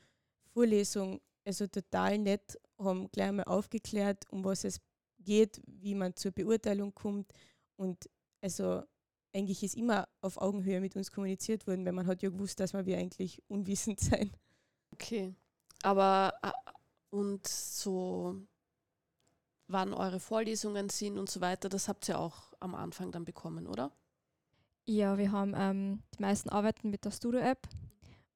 Vorlesung 0.53 1.19
also 1.45 1.67
total 1.67 2.17
nett, 2.19 2.59
haben 2.77 3.09
gleich 3.11 3.31
mal 3.31 3.43
aufgeklärt, 3.43 4.25
um 4.29 4.43
was 4.43 4.63
es 4.63 4.79
geht, 5.19 5.61
wie 5.65 5.95
man 5.95 6.15
zur 6.15 6.31
Beurteilung 6.31 6.93
kommt. 6.93 7.31
Und 7.75 8.09
also 8.41 8.83
eigentlich 9.33 9.63
ist 9.63 9.75
immer 9.75 10.07
auf 10.21 10.37
Augenhöhe 10.37 10.81
mit 10.81 10.95
uns 10.95 11.11
kommuniziert 11.11 11.67
worden, 11.67 11.85
weil 11.85 11.93
man 11.93 12.07
hat 12.07 12.21
ja 12.23 12.29
gewusst, 12.29 12.59
dass 12.59 12.73
wir 12.73 12.97
eigentlich 12.97 13.41
unwissend 13.47 13.99
sein. 13.99 14.31
Okay. 14.93 15.33
Aber 15.83 16.33
äh, 16.41 16.51
und 17.11 17.47
so 17.47 18.41
wann 19.69 19.93
eure 19.93 20.19
Vorlesungen 20.19 20.89
sind 20.89 21.17
und 21.17 21.29
so 21.29 21.41
weiter, 21.41 21.69
das 21.69 21.87
habt 21.87 22.09
ihr 22.09 22.19
auch 22.19 22.53
am 22.59 22.75
Anfang 22.75 23.11
dann 23.11 23.23
bekommen, 23.23 23.67
oder? 23.67 23.91
Ja, 24.85 25.17
wir 25.17 25.31
haben 25.31 25.53
ähm, 25.55 26.03
die 26.17 26.21
meisten 26.21 26.49
arbeiten 26.49 26.89
mit 26.89 27.05
der 27.05 27.11
Studio-App 27.11 27.69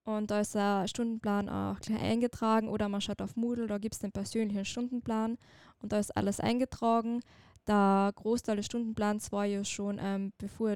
und 0.05 0.31
da 0.31 0.41
ist 0.41 0.55
der 0.55 0.87
Stundenplan 0.87 1.49
auch 1.49 1.79
gleich 1.79 2.01
eingetragen 2.01 2.67
oder 2.67 2.89
man 2.89 3.01
schaut 3.01 3.21
auf 3.21 3.35
Moodle, 3.35 3.67
da 3.67 3.77
gibt 3.77 3.95
es 3.95 3.99
den 3.99 4.11
persönlichen 4.11 4.65
Stundenplan 4.65 5.37
und 5.79 5.91
da 5.91 5.99
ist 5.99 6.15
alles 6.15 6.39
eingetragen. 6.39 7.21
Der 7.67 8.11
Großteil 8.15 8.57
des 8.57 8.65
Stundenplans 8.65 9.31
war 9.31 9.45
ja 9.45 9.63
schon 9.63 9.99
ähm, 10.01 10.33
bevor, 10.37 10.75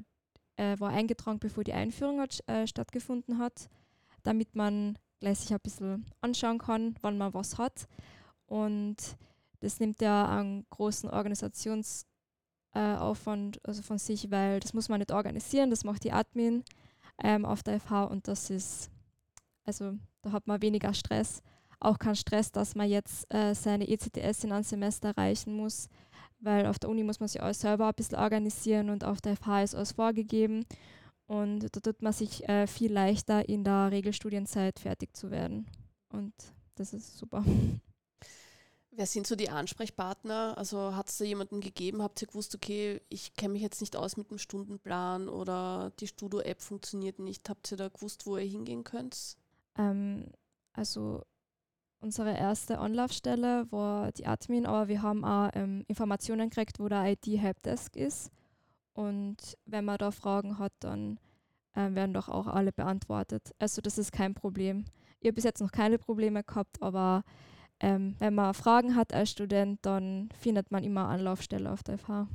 äh, 0.56 0.80
war 0.80 0.92
eingetragen, 0.92 1.40
bevor 1.40 1.66
die 1.66 1.74
Einführung 1.74 2.22
hat, 2.22 2.40
äh, 2.48 2.66
stattgefunden 2.68 3.38
hat, 3.38 3.70
damit 4.24 4.56
man 4.56 4.98
gleich 5.20 5.40
sich 5.40 5.54
ein 5.54 5.60
bisschen 5.62 6.06
anschauen 6.22 6.60
kann, 6.60 6.96
wann 7.02 7.18
man 7.18 7.34
was 7.34 7.58
hat. 7.58 7.88
Und 8.46 8.96
das 9.60 9.80
nimmt 9.80 10.02
ja 10.02 10.30
einen 10.30 10.66
großen 10.70 11.10
Organisationsaufwand 11.10 13.58
äh, 13.58 13.60
also 13.64 13.82
von 13.82 13.98
sich, 13.98 14.32
weil 14.32 14.60
das 14.60 14.74
muss 14.74 14.88
man 14.88 15.00
nicht 15.00 15.12
organisieren, 15.12 15.70
das 15.70 15.84
macht 15.84 16.04
die 16.04 16.14
Admin 16.14 16.64
ähm, 17.22 17.46
auf 17.46 17.64
der 17.64 17.80
FH 17.80 18.06
und 18.06 18.28
das 18.28 18.50
ist, 18.50 18.90
also 19.68 19.94
da 20.22 20.32
hat 20.32 20.48
man 20.48 20.62
weniger 20.62 20.94
Stress. 20.94 21.44
Auch 21.80 22.00
kein 22.00 22.16
Stress, 22.16 22.52
dass 22.52 22.74
man 22.74 22.90
jetzt 22.90 23.32
äh, 23.32 23.54
seine 23.54 23.88
ECTS 23.88 24.46
in 24.46 24.52
einem 24.52 24.64
Semester 24.64 25.10
erreichen 25.10 25.56
muss, 25.56 25.90
weil 26.40 26.66
auf 26.66 26.80
der 26.80 26.90
Uni 26.90 27.04
muss 27.04 27.20
man 27.20 27.30
sich 27.30 27.44
alles 27.44 27.60
selber 27.60 27.88
ein 27.88 27.94
bisschen 27.94 28.18
organisieren 28.18 28.90
und 28.90 29.04
auf 29.04 29.22
der 29.22 29.36
FH 29.36 29.64
ist 29.64 29.76
alles 29.76 29.92
vorgegeben. 29.92 30.66
Und 31.28 31.76
da 31.76 31.80
tut 31.82 32.02
man 32.02 32.14
sich 32.14 32.48
äh, 32.48 32.66
viel 32.66 32.92
leichter 32.92 33.48
in 33.48 33.64
der 33.64 33.92
Regelstudienzeit 33.92 34.80
fertig 34.80 35.16
zu 35.16 35.30
werden. 35.30 35.68
Und 36.10 36.34
das 36.76 36.94
ist 36.94 37.18
super. 37.18 37.44
Wer 38.92 39.06
sind 39.06 39.28
so 39.28 39.36
die 39.36 39.50
Ansprechpartner? 39.50 40.58
Also 40.58 40.96
hat 40.96 41.10
es 41.10 41.18
da 41.18 41.26
jemanden 41.26 41.62
gegeben? 41.62 42.02
Habt 42.02 42.20
ihr 42.22 42.28
gewusst, 42.28 42.56
okay, 42.56 43.02
ich 43.10 43.36
kenne 43.36 43.54
mich 43.54 43.62
jetzt 43.62 43.82
nicht 43.82 43.96
aus 43.96 44.18
mit 44.18 44.32
dem 44.32 44.40
Stundenplan 44.40 45.30
oder 45.30 45.92
die 46.00 46.08
Studio-App 46.08 46.62
funktioniert 46.62 47.20
nicht? 47.20 47.48
Habt 47.50 47.70
ihr 47.72 47.78
da 47.78 47.90
gewusst, 47.90 48.26
wo 48.26 48.38
ihr 48.38 48.50
hingehen 48.50 48.84
könnt? 48.84 49.38
Ähm, 49.78 50.32
also 50.74 51.24
unsere 52.00 52.38
erste 52.38 52.80
Anlaufstelle 52.80 53.72
war 53.72 54.12
die 54.12 54.28
Admin, 54.28 54.66
aber 54.66 54.88
wir 54.88 55.02
haben 55.02 55.26
auch 55.26 55.50
ähm, 55.54 55.84
Informationen 55.88 56.50
gekriegt, 56.50 56.80
wo 56.80 56.88
der 56.88 57.06
IT-Helpdesk 57.06 57.96
ist. 57.96 58.32
Und 58.94 59.58
wenn 59.66 59.86
man 59.86 59.98
da 59.98 60.12
Fragen 60.12 60.60
hat, 60.60 60.74
dann 60.80 61.20
äh, 61.74 61.94
werden 61.94 62.14
doch 62.14 62.30
auch 62.30 62.48
alle 62.48 62.72
beantwortet. 62.72 63.52
Also 63.60 63.82
das 63.82 63.98
ist 63.98 64.12
kein 64.12 64.34
Problem. 64.34 64.86
Ich 65.20 65.28
habe 65.28 65.34
bis 65.34 65.44
jetzt 65.44 65.62
noch 65.62 65.72
keine 65.72 65.98
Probleme 65.98 66.44
gehabt, 66.44 66.82
aber 66.82 67.24
ähm, 67.80 68.16
wenn 68.20 68.34
man 68.34 68.54
Fragen 68.54 68.96
hat 68.96 69.14
als 69.14 69.32
Student, 69.32 69.80
dann 69.84 70.30
findet 70.40 70.72
man 70.72 70.84
immer 70.84 71.08
Anlaufstelle 71.08 71.72
auf 71.72 71.84
der 71.84 71.98
FH. 71.98 72.28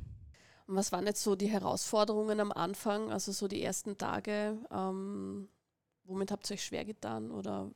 Und 0.67 0.75
was 0.75 0.91
waren 0.93 1.05
jetzt 1.05 1.23
so 1.23 1.35
die 1.35 1.47
Herausforderungen 1.47 2.39
am 2.39 2.51
Anfang, 2.51 3.11
also 3.11 3.31
so 3.31 3.47
die 3.47 3.61
ersten 3.61 3.97
Tage? 3.97 4.57
Ähm, 4.71 5.49
womit 6.03 6.31
habt 6.31 6.49
ihr 6.49 6.55
euch 6.55 6.63
schwer 6.63 6.85
getan 6.85 7.31
oder 7.31 7.71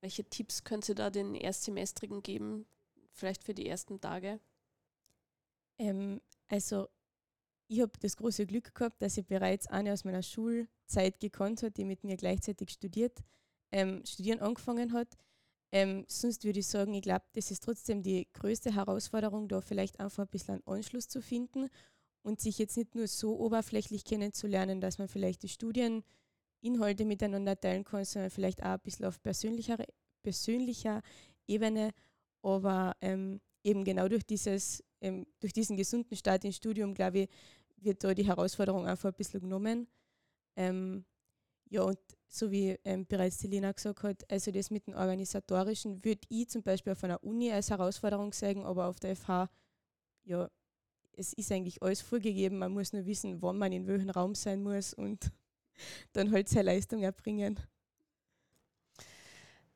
welche 0.00 0.24
Tipps 0.24 0.64
könnt 0.64 0.88
ihr 0.88 0.94
da 0.94 1.10
den 1.10 1.34
Erstsemestrigen 1.34 2.22
geben, 2.22 2.66
vielleicht 3.12 3.44
für 3.44 3.54
die 3.54 3.68
ersten 3.68 4.00
Tage? 4.00 4.40
Ähm, 5.78 6.20
also 6.48 6.88
ich 7.68 7.80
habe 7.80 7.92
das 8.00 8.16
große 8.16 8.46
Glück 8.46 8.74
gehabt, 8.74 9.00
dass 9.00 9.16
ich 9.16 9.26
bereits 9.26 9.66
eine 9.66 9.92
aus 9.92 10.04
meiner 10.04 10.22
Schulzeit 10.22 11.20
gekannt 11.20 11.62
habe, 11.62 11.70
die 11.70 11.84
mit 11.84 12.04
mir 12.04 12.16
gleichzeitig 12.16 12.70
studiert, 12.70 13.22
ähm, 13.70 14.04
studieren 14.04 14.40
angefangen 14.40 14.92
hat. 14.92 15.16
Ähm, 15.70 16.04
sonst 16.06 16.44
würde 16.44 16.60
ich 16.60 16.66
sagen, 16.66 16.92
ich 16.92 17.02
glaube, 17.02 17.24
das 17.32 17.50
ist 17.50 17.64
trotzdem 17.64 18.02
die 18.02 18.28
größte 18.34 18.74
Herausforderung, 18.74 19.48
da 19.48 19.62
vielleicht 19.62 20.00
einfach 20.00 20.24
ein 20.24 20.28
bisschen 20.28 20.56
einen 20.56 20.76
Anschluss 20.76 21.08
zu 21.08 21.22
finden 21.22 21.70
und 22.22 22.40
sich 22.40 22.58
jetzt 22.58 22.76
nicht 22.76 22.94
nur 22.94 23.08
so 23.08 23.38
oberflächlich 23.38 24.04
kennenzulernen, 24.04 24.80
dass 24.80 24.98
man 24.98 25.08
vielleicht 25.08 25.42
die 25.42 25.48
Studieninhalte 26.62 27.04
miteinander 27.04 27.58
teilen 27.58 27.82
kann, 27.82 28.04
sondern 28.04 28.30
vielleicht 28.30 28.62
auch 28.62 28.74
ein 28.74 28.80
bisschen 28.80 29.06
auf 29.06 29.20
persönlicher, 29.20 29.78
persönlicher 30.22 31.02
Ebene. 31.48 31.90
Aber 32.42 32.94
ähm, 33.00 33.40
eben 33.64 33.84
genau 33.84 34.08
durch, 34.08 34.24
dieses, 34.24 34.82
ähm, 35.00 35.26
durch 35.40 35.52
diesen 35.52 35.76
gesunden 35.76 36.16
Start 36.16 36.44
ins 36.44 36.56
Studium, 36.56 36.94
glaube 36.94 37.20
ich, 37.20 37.28
wird 37.76 38.04
da 38.04 38.14
die 38.14 38.26
Herausforderung 38.26 38.86
einfach 38.86 39.10
ein 39.10 39.16
bisschen 39.16 39.40
genommen. 39.40 39.88
Ähm, 40.56 41.04
ja, 41.68 41.82
und 41.82 41.98
so 42.28 42.50
wie 42.52 42.78
ähm, 42.84 43.06
bereits 43.06 43.38
die 43.38 43.48
gesagt 43.48 44.02
hat, 44.04 44.30
also 44.30 44.52
das 44.52 44.70
mit 44.70 44.86
dem 44.86 44.94
Organisatorischen 44.94 46.04
würde 46.04 46.20
ich 46.28 46.48
zum 46.48 46.62
Beispiel 46.62 46.92
auf 46.92 47.02
einer 47.02 47.22
Uni 47.24 47.50
als 47.50 47.70
Herausforderung 47.70 48.32
sagen, 48.32 48.64
aber 48.64 48.86
auf 48.86 49.00
der 49.00 49.16
FH, 49.16 49.50
ja, 50.24 50.48
es 51.14 51.32
ist 51.32 51.50
eigentlich 51.50 51.82
alles 51.82 52.02
vorgegeben, 52.02 52.58
man 52.58 52.72
muss 52.72 52.92
nur 52.92 53.04
wissen, 53.04 53.42
wann 53.42 53.58
man 53.58 53.72
in 53.72 53.86
welchem 53.86 54.10
Raum 54.10 54.34
sein 54.34 54.62
muss 54.62 54.94
und 54.94 55.32
dann 56.12 56.32
halt 56.32 56.48
seine 56.48 56.64
Leistung 56.64 57.02
erbringen. 57.02 57.60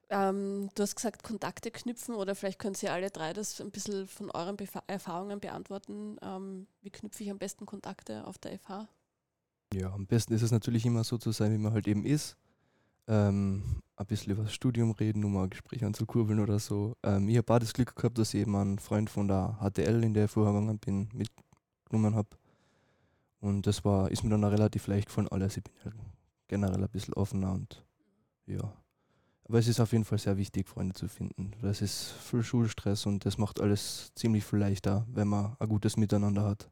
Ähm, 0.08 0.70
du 0.74 0.82
hast 0.82 0.94
gesagt, 0.94 1.24
Kontakte 1.24 1.70
knüpfen 1.70 2.14
oder 2.14 2.34
vielleicht 2.36 2.60
können 2.60 2.76
Sie 2.76 2.88
alle 2.88 3.10
drei 3.10 3.32
das 3.32 3.60
ein 3.60 3.72
bisschen 3.72 4.06
von 4.06 4.30
euren 4.30 4.56
Befa 4.56 4.82
Erfahrungen 4.86 5.40
beantworten. 5.40 6.16
Ähm, 6.22 6.68
wie 6.82 6.90
knüpfe 6.90 7.24
ich 7.24 7.30
am 7.30 7.38
besten 7.38 7.66
Kontakte 7.66 8.24
auf 8.24 8.38
der 8.38 8.58
FH? 8.58 8.88
Ja, 9.74 9.92
am 9.92 10.06
besten 10.06 10.32
ist 10.32 10.42
es 10.42 10.52
natürlich 10.52 10.86
immer 10.86 11.02
so 11.02 11.18
zu 11.18 11.32
sein, 11.32 11.52
wie 11.52 11.58
man 11.58 11.72
halt 11.72 11.88
eben 11.88 12.04
ist 12.04 12.36
ähm, 13.08 13.62
ein 13.96 14.06
bisschen 14.06 14.32
über 14.32 14.42
das 14.42 14.52
Studium 14.52 14.90
reden, 14.92 15.24
um 15.24 15.32
mal 15.32 15.44
ein 15.44 15.50
Gespräch 15.50 15.84
anzukurbeln 15.84 16.40
oder 16.40 16.58
so. 16.58 16.96
Ähm, 17.02 17.28
ich 17.28 17.36
habe 17.36 17.54
auch 17.54 17.58
das 17.58 17.72
Glück 17.72 17.94
gehabt, 17.94 18.18
dass 18.18 18.34
ich 18.34 18.40
eben 18.42 18.56
einen 18.56 18.78
Freund 18.78 19.10
von 19.10 19.28
der 19.28 19.58
HTL, 19.60 20.04
in 20.04 20.14
der 20.14 20.26
ich 20.26 20.30
vorher 20.30 20.52
gegangen 20.52 20.78
bin, 20.78 21.08
mitgenommen 21.12 22.14
habe. 22.14 22.28
Und 23.46 23.68
das 23.68 23.84
war, 23.84 24.10
ist 24.10 24.24
mir 24.24 24.30
dann 24.30 24.44
auch 24.44 24.50
relativ 24.50 24.88
leicht 24.88 25.06
gefallen, 25.06 25.28
alles. 25.28 25.56
Ich 25.56 25.62
bin 25.62 25.72
halt 25.84 25.94
generell 26.48 26.82
ein 26.82 26.90
bisschen 26.90 27.14
offener 27.14 27.52
und 27.52 27.84
ja. 28.46 28.72
Aber 29.44 29.60
es 29.60 29.68
ist 29.68 29.78
auf 29.78 29.92
jeden 29.92 30.04
Fall 30.04 30.18
sehr 30.18 30.36
wichtig, 30.36 30.68
Freunde 30.68 30.94
zu 30.94 31.06
finden. 31.06 31.52
Das 31.62 31.80
ist 31.80 32.10
viel 32.10 32.42
Schulstress 32.42 33.06
und 33.06 33.24
das 33.24 33.38
macht 33.38 33.60
alles 33.60 34.12
ziemlich 34.16 34.44
viel 34.44 34.58
leichter, 34.58 35.06
wenn 35.08 35.28
man 35.28 35.56
ein 35.60 35.68
gutes 35.68 35.96
Miteinander 35.96 36.42
hat. 36.42 36.68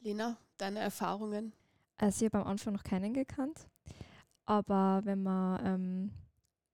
Lena, 0.00 0.38
deine 0.56 0.78
Erfahrungen? 0.78 1.52
Also 1.98 2.24
ich 2.24 2.32
habe 2.32 2.42
am 2.42 2.50
Anfang 2.50 2.72
noch 2.72 2.84
keinen 2.84 3.12
gekannt. 3.12 3.68
Aber 4.46 5.02
wenn 5.04 5.22
man 5.22 5.66
ähm, 5.66 6.10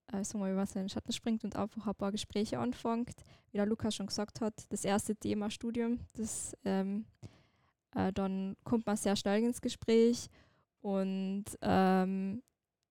also 0.07 0.39
mal 0.39 0.53
über 0.53 0.65
seinen 0.65 0.89
Schatten 0.89 1.13
springt 1.13 1.43
und 1.43 1.57
einfach 1.57 1.89
ein 1.89 1.95
paar 1.97 2.13
Gespräche 2.13 2.61
anfängt, 2.61 3.17
wie 3.51 3.57
der 3.57 3.67
Lukas 3.67 3.97
schon 3.97 4.07
gesagt 4.07 4.41
hat, 4.41 4.55
das 4.69 4.85
erste 4.85 5.17
Thema 5.17 5.51
Studium, 5.51 5.99
das, 6.15 6.57
ähm, 6.65 7.05
äh, 7.95 8.13
dann 8.13 8.57
kommt 8.65 8.87
man 8.87 8.97
sehr 8.97 9.17
schnell 9.17 9.43
ins 9.43 9.61
Gespräch 9.61 10.29
und 10.81 11.45
ähm, 11.63 12.43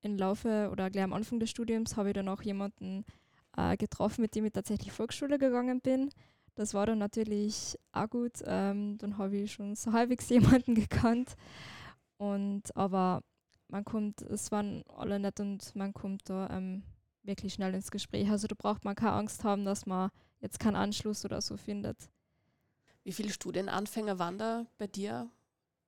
im 0.02 0.18
Laufe 0.18 0.70
oder 0.72 0.90
gleich 0.90 1.04
am 1.04 1.14
Anfang 1.14 1.40
des 1.40 1.50
Studiums 1.50 1.98
habe 1.98 2.10
ich 2.10 2.16
dann 2.16 2.30
auch 2.30 2.42
jemanden 2.42 3.06
äh, 3.56 3.76
getroffen, 3.78 4.22
mit 4.22 4.36
dem 4.36 4.46
ich 4.46 4.54
tatsächlich 4.54 4.92
Volksschule 4.92 5.38
gegangen 5.38 5.82
bin. 5.82 6.10
Das 6.56 6.74
war 6.74 6.86
dann 6.86 6.98
natürlich 6.98 7.78
auch 7.92 8.10
gut. 8.10 8.42
Ähm, 8.46 8.98
dann 8.98 9.18
habe 9.18 9.38
ich 9.38 9.54
schon 9.54 9.76
so 9.76 9.94
halbwegs 9.94 10.30
jemanden 10.30 10.76
gekannt. 10.76 11.36
Und 12.18 12.76
aber 12.76 13.22
man 13.68 13.86
kommt, 13.86 14.22
es 14.22 14.52
waren 14.52 14.84
alle 14.88 15.20
nett 15.20 15.40
und 15.40 15.76
man 15.76 15.94
kommt 15.94 16.30
da 16.30 16.50
ähm, 16.50 16.84
wirklich 17.24 17.54
schnell 17.54 17.74
ins 17.76 17.92
Gespräch. 17.92 18.30
Also 18.30 18.48
da 18.48 18.56
braucht 18.58 18.86
man 18.86 18.96
keine 18.96 19.14
Angst 19.14 19.44
haben, 19.44 19.66
dass 19.66 19.86
man 19.86 20.10
jetzt 20.40 20.60
keinen 20.60 20.76
Anschluss 20.76 21.26
oder 21.26 21.42
so 21.42 21.58
findet. 21.58 22.10
Wie 23.08 23.14
viele 23.14 23.32
Studienanfänger 23.32 24.20
waren 24.20 24.38
da 24.38 24.66
bei 24.78 24.86
dir 24.86 25.30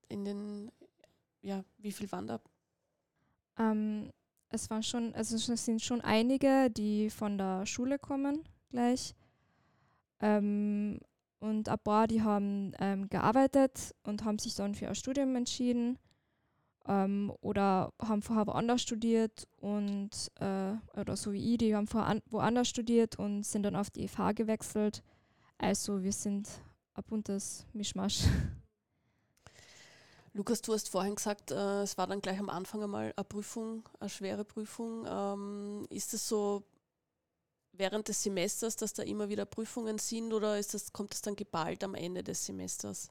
in 0.08 0.24
den, 0.24 0.72
ja, 1.42 1.66
wie 1.78 1.92
viel 1.92 2.10
waren 2.14 2.28
da? 2.28 2.40
Ähm, 3.58 4.14
es 4.48 4.70
waren 4.70 4.84
schon, 4.84 5.14
also 5.16 5.36
es 5.36 5.66
sind 5.66 5.82
schon 5.82 6.00
einige, 6.00 6.70
die 6.70 7.10
von 7.10 7.38
der 7.38 7.66
Schule 7.66 8.00
kommen 8.00 8.48
gleich. 8.70 9.16
Ähm, 10.22 11.02
und 11.42 11.68
ein 11.68 11.80
paar, 11.80 12.08
die 12.08 12.22
haben 12.22 12.72
ähm, 12.80 13.10
gearbeitet 13.10 13.94
und 14.04 14.24
haben 14.24 14.40
sich 14.40 14.56
dann 14.56 14.74
für 14.74 14.88
ein 14.88 14.96
Studium 14.96 15.36
entschieden 15.36 16.00
ähm, 16.88 17.34
oder 17.42 17.92
haben 18.02 18.22
vorher 18.22 18.48
woanders 18.48 18.82
studiert 18.82 19.46
und 19.58 20.32
äh, 20.40 20.72
oder 20.98 21.18
so 21.18 21.34
wie 21.34 21.52
ich, 21.52 21.58
die 21.58 21.76
haben 21.76 21.88
vorher 21.88 22.12
an, 22.12 22.22
woanders 22.28 22.70
studiert 22.70 23.20
und 23.20 23.44
sind 23.44 23.64
dann 23.64 23.76
auf 23.76 23.90
die 23.90 24.08
FH 24.08 24.32
gewechselt. 24.32 25.04
Also 25.58 26.02
wir 26.02 26.14
sind 26.14 26.48
ein 27.00 27.04
buntes 27.08 27.66
Mischmasch. 27.74 28.24
Lukas, 30.34 30.62
du 30.62 30.74
hast 30.74 30.90
vorhin 30.90 31.16
gesagt, 31.16 31.52
äh, 31.52 31.82
es 31.82 31.98
war 31.98 32.08
dann 32.08 32.22
gleich 32.22 32.40
am 32.40 32.50
Anfang 32.50 32.84
einmal 32.84 33.14
eine 33.16 33.24
Prüfung, 33.24 33.88
eine 34.00 34.10
schwere 34.10 34.46
Prüfung. 34.46 35.06
Ähm, 35.08 35.88
ist 35.90 36.14
es 36.14 36.28
so 36.28 36.64
während 37.72 38.08
des 38.08 38.22
Semesters, 38.22 38.76
dass 38.76 38.94
da 38.94 39.04
immer 39.04 39.30
wieder 39.30 39.46
Prüfungen 39.46 39.98
sind 39.98 40.34
oder 40.34 40.60
ist 40.60 40.74
das, 40.74 40.94
kommt 40.94 41.14
das 41.14 41.22
dann 41.22 41.36
geballt 41.36 41.84
am 41.84 41.96
Ende 41.96 42.24
des 42.24 42.46
Semesters? 42.46 43.10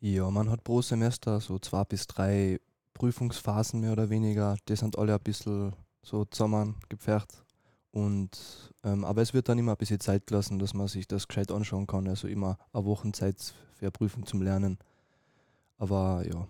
Ja, 0.00 0.30
man 0.30 0.50
hat 0.50 0.64
pro 0.64 0.82
Semester 0.82 1.40
so 1.40 1.58
zwei 1.58 1.84
bis 1.84 2.06
drei 2.06 2.60
Prüfungsphasen 2.94 3.80
mehr 3.80 3.92
oder 3.92 4.08
weniger. 4.08 4.56
Die 4.68 4.76
sind 4.76 4.98
alle 4.98 5.14
ein 5.14 5.22
bisschen 5.22 5.74
so 6.02 6.24
zusammen 6.24 6.76
gepfercht. 6.88 7.41
Und, 7.92 8.72
ähm, 8.84 9.04
aber 9.04 9.20
es 9.20 9.34
wird 9.34 9.48
dann 9.48 9.58
immer 9.58 9.72
ein 9.72 9.78
bisschen 9.78 10.00
Zeit 10.00 10.26
gelassen, 10.26 10.58
dass 10.58 10.72
man 10.74 10.88
sich 10.88 11.06
das 11.06 11.28
gescheit 11.28 11.52
anschauen 11.52 11.86
kann. 11.86 12.08
Also 12.08 12.26
immer 12.26 12.58
eine 12.72 12.84
Woche 12.84 13.12
Zeit 13.12 13.54
für 13.74 13.90
Prüfung 13.90 14.26
zum 14.26 14.40
Lernen. 14.40 14.78
Aber 15.76 16.24
ja, 16.26 16.48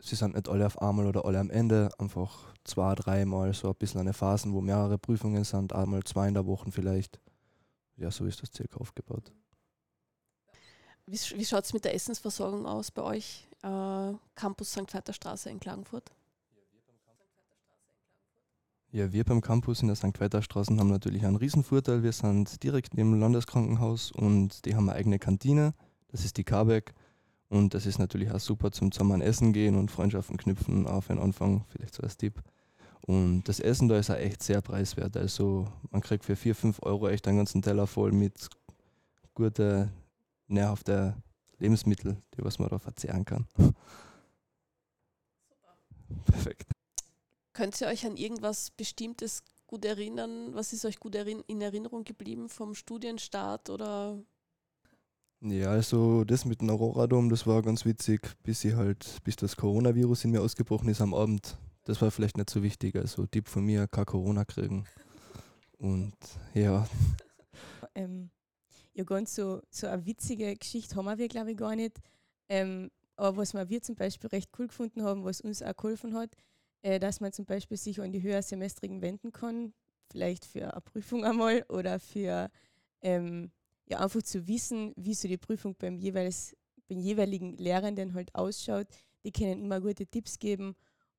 sie 0.00 0.16
sind 0.16 0.34
nicht 0.34 0.48
alle 0.48 0.66
auf 0.66 0.82
einmal 0.82 1.06
oder 1.06 1.24
alle 1.24 1.38
am 1.38 1.50
Ende. 1.50 1.90
Einfach 1.98 2.52
zwei, 2.64 2.94
dreimal 2.96 3.54
so 3.54 3.68
ein 3.68 3.76
bisschen 3.76 4.00
eine 4.00 4.12
Phasen, 4.12 4.52
wo 4.52 4.60
mehrere 4.60 4.98
Prüfungen 4.98 5.44
sind, 5.44 5.72
einmal 5.72 6.02
zwei 6.02 6.26
in 6.26 6.34
der 6.34 6.46
Woche 6.46 6.72
vielleicht. 6.72 7.20
Ja, 7.96 8.10
so 8.10 8.24
ist 8.24 8.42
das 8.42 8.52
circa 8.52 8.78
aufgebaut. 8.78 9.32
Wie, 11.06 11.18
wie 11.36 11.44
schaut 11.44 11.64
es 11.64 11.72
mit 11.72 11.84
der 11.84 11.94
Essensversorgung 11.94 12.66
aus 12.66 12.90
bei 12.90 13.02
euch, 13.02 13.46
äh, 13.62 14.12
Campus 14.34 14.72
St. 14.72 14.92
Veiter 14.92 15.12
Straße 15.12 15.50
in 15.50 15.60
Klagenfurt? 15.60 16.10
Ja, 18.94 19.12
wir 19.12 19.24
beim 19.24 19.40
Campus 19.40 19.82
in 19.82 19.88
der 19.88 19.96
St. 19.96 20.16
Straße 20.16 20.76
haben 20.76 20.88
natürlich 20.88 21.26
einen 21.26 21.34
Riesenvorteil. 21.34 22.04
Wir 22.04 22.12
sind 22.12 22.62
direkt 22.62 22.94
neben 22.94 23.10
dem 23.10 23.18
Landeskrankenhaus 23.18 24.12
und 24.12 24.64
die 24.64 24.76
haben 24.76 24.88
eine 24.88 24.96
eigene 24.96 25.18
Kantine. 25.18 25.74
Das 26.12 26.24
ist 26.24 26.36
die 26.36 26.44
Karbeck. 26.44 26.94
Und 27.48 27.74
das 27.74 27.86
ist 27.86 27.98
natürlich 27.98 28.30
auch 28.30 28.38
super 28.38 28.70
zum 28.70 28.92
zusammen 28.92 29.20
essen 29.20 29.52
gehen 29.52 29.74
und 29.74 29.90
Freundschaften 29.90 30.36
knüpfen, 30.36 30.86
auch 30.86 31.00
für 31.00 31.14
den 31.14 31.20
Anfang, 31.20 31.64
vielleicht 31.70 31.92
so 31.92 32.04
als 32.04 32.16
Tipp. 32.16 32.40
Und 33.00 33.42
das 33.48 33.58
Essen 33.58 33.88
da 33.88 33.98
ist 33.98 34.10
auch 34.10 34.14
echt 34.14 34.44
sehr 34.44 34.60
preiswert. 34.62 35.16
Also 35.16 35.66
man 35.90 36.00
kriegt 36.00 36.24
für 36.24 36.36
4, 36.36 36.54
5 36.54 36.80
Euro 36.84 37.08
echt 37.08 37.26
einen 37.26 37.38
ganzen 37.38 37.62
Teller 37.62 37.88
voll 37.88 38.12
mit 38.12 38.48
guten 39.34 39.90
nährhafte 40.46 41.16
Lebensmittel, 41.58 42.16
die 42.36 42.44
was 42.44 42.60
man 42.60 42.68
da 42.68 42.78
verzehren 42.78 43.24
kann. 43.24 43.48
Perfekt. 46.26 46.73
Könnt 47.54 47.80
ihr 47.80 47.86
euch 47.86 48.04
an 48.04 48.16
irgendwas 48.16 48.72
Bestimmtes 48.72 49.44
gut 49.66 49.84
erinnern? 49.84 50.52
Was 50.54 50.72
ist 50.72 50.84
euch 50.84 50.98
gut 50.98 51.14
in 51.14 51.60
Erinnerung 51.60 52.02
geblieben 52.02 52.48
vom 52.48 52.74
Studienstart 52.74 53.70
oder? 53.70 54.20
Ja, 55.40 55.70
also 55.70 56.24
das 56.24 56.44
mit 56.44 56.60
dem 56.60 56.70
Aurora-Dom, 56.70 57.28
das 57.28 57.46
war 57.46 57.62
ganz 57.62 57.84
witzig, 57.84 58.22
bis 58.42 58.64
ich 58.64 58.74
halt, 58.74 59.22
bis 59.22 59.36
das 59.36 59.56
Coronavirus 59.56 60.24
in 60.24 60.32
mir 60.32 60.42
ausgebrochen 60.42 60.88
ist 60.88 61.00
am 61.00 61.14
Abend. 61.14 61.56
Das 61.84 62.02
war 62.02 62.10
vielleicht 62.10 62.36
nicht 62.36 62.50
so 62.50 62.62
wichtig. 62.62 62.96
Also 62.96 63.24
Tipp 63.26 63.48
von 63.48 63.64
mir, 63.64 63.86
kein 63.86 64.06
Corona 64.06 64.44
kriegen. 64.44 64.86
Und 65.78 66.16
ja. 66.54 66.86
Ähm, 67.96 68.30
ja 68.94 69.04
ganz 69.04 69.36
so, 69.36 69.60
so 69.70 69.86
eine 69.86 70.04
witzige 70.04 70.56
Geschichte 70.56 70.96
haben 70.96 71.16
wir, 71.16 71.28
glaube 71.28 71.52
ich, 71.52 71.56
gar 71.56 71.76
nicht. 71.76 72.00
Ähm, 72.48 72.90
aber 73.14 73.36
was 73.36 73.54
wir 73.54 73.82
zum 73.82 73.94
Beispiel 73.94 74.28
recht 74.30 74.50
cool 74.58 74.66
gefunden 74.66 75.04
haben, 75.04 75.24
was 75.24 75.40
uns 75.40 75.62
auch 75.62 75.76
geholfen 75.76 76.14
hat, 76.14 76.30
äh, 76.84 77.00
dass 77.00 77.20
man 77.20 77.32
zum 77.32 77.46
Beispiel 77.46 77.78
sich 77.78 77.98
an 78.00 78.12
die 78.12 78.22
Höhersemestrigen 78.22 79.00
wenden 79.00 79.32
kann, 79.32 79.72
vielleicht 80.10 80.44
für 80.44 80.70
eine 80.70 80.82
Prüfung 80.82 81.24
einmal 81.24 81.64
oder 81.70 81.98
für 81.98 82.50
ähm, 83.00 83.50
ja, 83.86 84.00
einfach 84.00 84.22
zu 84.22 84.46
wissen, 84.46 84.92
wie 84.96 85.14
so 85.14 85.26
die 85.26 85.38
Prüfung 85.38 85.74
beim, 85.78 85.98
jeweils, 85.98 86.54
beim 86.86 86.98
jeweiligen 86.98 87.56
Lehrenden 87.56 88.12
halt 88.12 88.34
ausschaut. 88.34 88.86
Die 89.24 89.32
können 89.32 89.64
immer 89.64 89.80
gute 89.80 90.06
Tipps 90.06 90.38
geben 90.38 90.76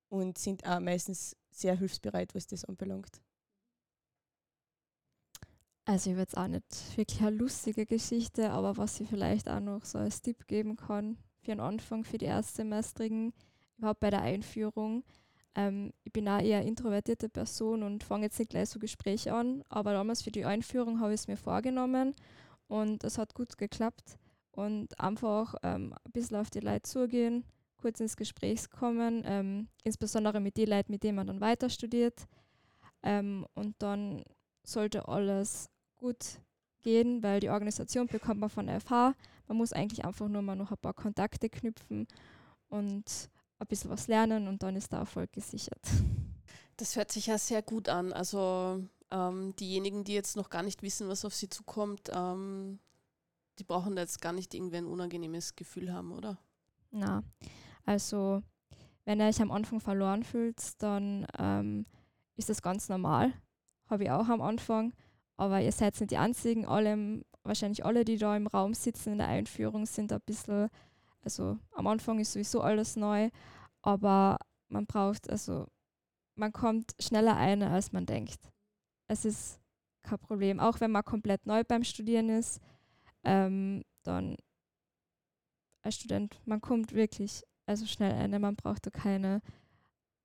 und 0.09 0.37
sind 0.37 0.65
auch 0.67 0.79
meistens 0.79 1.35
sehr 1.49 1.75
hilfsbereit, 1.75 2.35
was 2.35 2.45
das 2.45 2.63
anbelangt. 2.65 3.21
Also 5.85 6.11
ich 6.11 6.15
würde 6.15 6.21
jetzt 6.29 6.37
auch 6.37 6.47
nicht 6.47 6.97
wirklich 6.97 7.21
eine 7.21 7.31
lustige 7.31 7.87
Geschichte, 7.87 8.51
aber 8.51 8.77
was 8.77 8.99
ich 8.99 9.09
vielleicht 9.09 9.49
auch 9.49 9.59
noch 9.59 9.83
so 9.83 9.97
als 9.97 10.21
Tipp 10.21 10.45
geben 10.45 10.75
kann 10.75 11.17
für 11.41 11.51
den 11.51 11.59
Anfang, 11.59 12.03
für 12.03 12.19
die 12.19 12.25
Erstsemestrigen, 12.25 13.33
überhaupt 13.77 13.99
bei 13.99 14.11
der 14.11 14.21
Einführung. 14.21 15.03
Ähm, 15.55 15.93
ich 16.03 16.11
bin 16.11 16.27
auch 16.27 16.41
eher 16.41 16.61
introvertierte 16.63 17.29
Person 17.29 17.83
und 17.83 18.03
fange 18.03 18.25
jetzt 18.25 18.39
nicht 18.39 18.51
gleich 18.51 18.69
so 18.69 18.79
Gespräche 18.79 19.33
an, 19.33 19.63
aber 19.69 19.93
damals 19.93 20.21
für 20.21 20.31
die 20.31 20.45
Einführung 20.45 20.99
habe 20.99 21.13
ich 21.13 21.21
es 21.21 21.27
mir 21.27 21.37
vorgenommen 21.37 22.13
und 22.67 23.03
es 23.03 23.17
hat 23.17 23.33
gut 23.33 23.57
geklappt 23.57 24.17
und 24.51 24.99
einfach 24.99 25.55
ähm, 25.63 25.93
ein 26.03 26.11
bisschen 26.11 26.37
auf 26.37 26.49
die 26.49 26.59
Leute 26.59 26.83
zugehen, 26.83 27.45
kurz 27.77 27.99
ins 27.99 28.17
Gespräch 28.17 28.69
kommen, 28.69 29.23
ähm, 29.25 29.67
insbesondere 29.83 30.39
mit 30.39 30.57
den 30.57 30.69
Leuten, 30.69 30.91
mit 30.91 31.03
denen 31.03 31.17
man 31.17 31.27
dann 31.27 31.41
weiter 31.41 31.69
studiert. 31.69 32.27
Ähm, 33.03 33.45
und 33.53 33.75
dann 33.79 34.23
sollte 34.63 35.07
alles 35.07 35.69
gut 35.95 36.39
gehen, 36.81 37.21
weil 37.21 37.39
die 37.39 37.49
Organisation 37.49 38.07
bekommt 38.07 38.39
man 38.39 38.49
von 38.49 38.67
der 38.67 38.79
FH. 38.79 39.13
Man 39.47 39.57
muss 39.57 39.73
eigentlich 39.73 40.03
einfach 40.03 40.27
nur 40.27 40.41
mal 40.41 40.55
noch 40.55 40.71
ein 40.71 40.77
paar 40.77 40.93
Kontakte 40.93 41.49
knüpfen 41.49 42.07
und 42.69 43.29
ein 43.59 43.67
bisschen 43.67 43.89
was 43.89 44.07
lernen 44.07 44.47
und 44.47 44.63
dann 44.63 44.75
ist 44.75 44.91
der 44.91 44.99
Erfolg 44.99 45.31
gesichert. 45.33 45.81
Das 46.77 46.95
hört 46.95 47.11
sich 47.11 47.27
ja 47.27 47.37
sehr 47.37 47.61
gut 47.61 47.87
an. 47.87 48.11
Also 48.11 48.83
ähm, 49.09 49.55
diejenigen, 49.55 50.03
die 50.03 50.13
jetzt 50.13 50.35
noch 50.35 50.49
gar 50.49 50.61
nicht 50.61 50.83
wissen, 50.83 51.07
was 51.07 51.23
auf 51.23 51.33
sie 51.33 51.49
zukommt, 51.49 52.09
ähm, 52.13 52.79
die 53.59 53.63
brauchen 53.63 53.95
da 53.95 54.01
jetzt 54.01 54.21
gar 54.21 54.33
nicht 54.33 54.53
irgendwie 54.53 54.77
ein 54.77 54.85
unangenehmes 54.85 55.55
Gefühl 55.55 55.93
haben, 55.93 56.11
oder? 56.11 56.37
Na, 56.91 57.23
also 57.85 58.41
wenn 59.05 59.19
ihr 59.21 59.27
euch 59.27 59.41
am 59.41 59.51
Anfang 59.51 59.79
verloren 59.79 60.23
fühlt, 60.23 60.81
dann 60.81 61.25
ähm, 61.37 61.85
ist 62.35 62.49
das 62.49 62.61
ganz 62.61 62.89
normal. 62.89 63.33
Habe 63.87 64.03
ich 64.03 64.11
auch 64.11 64.27
am 64.27 64.41
Anfang. 64.41 64.93
Aber 65.37 65.61
ihr 65.61 65.71
seid 65.71 65.99
nicht 65.99 66.11
die 66.11 66.17
einzigen. 66.17 66.65
Alle, 66.65 67.23
wahrscheinlich 67.43 67.85
alle, 67.85 68.03
die 68.03 68.17
da 68.17 68.35
im 68.35 68.47
Raum 68.47 68.73
sitzen 68.73 69.13
in 69.13 69.17
der 69.19 69.27
Einführung, 69.27 69.85
sind 69.85 70.11
ein 70.11 70.21
bisschen, 70.21 70.69
also 71.25 71.57
am 71.71 71.87
Anfang 71.87 72.19
ist 72.19 72.33
sowieso 72.33 72.61
alles 72.61 72.95
neu, 72.95 73.29
aber 73.81 74.37
man 74.69 74.85
braucht, 74.85 75.29
also 75.29 75.67
man 76.35 76.53
kommt 76.53 76.95
schneller 76.99 77.35
ein, 77.35 77.63
als 77.63 77.91
man 77.91 78.05
denkt. 78.05 78.51
Es 79.07 79.25
ist 79.25 79.59
kein 80.03 80.19
Problem. 80.19 80.59
Auch 80.59 80.79
wenn 80.79 80.91
man 80.91 81.03
komplett 81.03 81.45
neu 81.45 81.63
beim 81.63 81.83
Studieren 81.83 82.29
ist, 82.29 82.61
ähm, 83.23 83.83
dann 84.03 84.37
als 85.81 85.95
Student, 85.95 86.39
man 86.45 86.61
kommt 86.61 86.93
wirklich 86.93 87.43
also 87.65 87.85
schnell 87.85 88.13
ein, 88.13 88.39
man 88.39 88.55
braucht 88.55 88.85
da 88.85 88.89
keine 88.91 89.41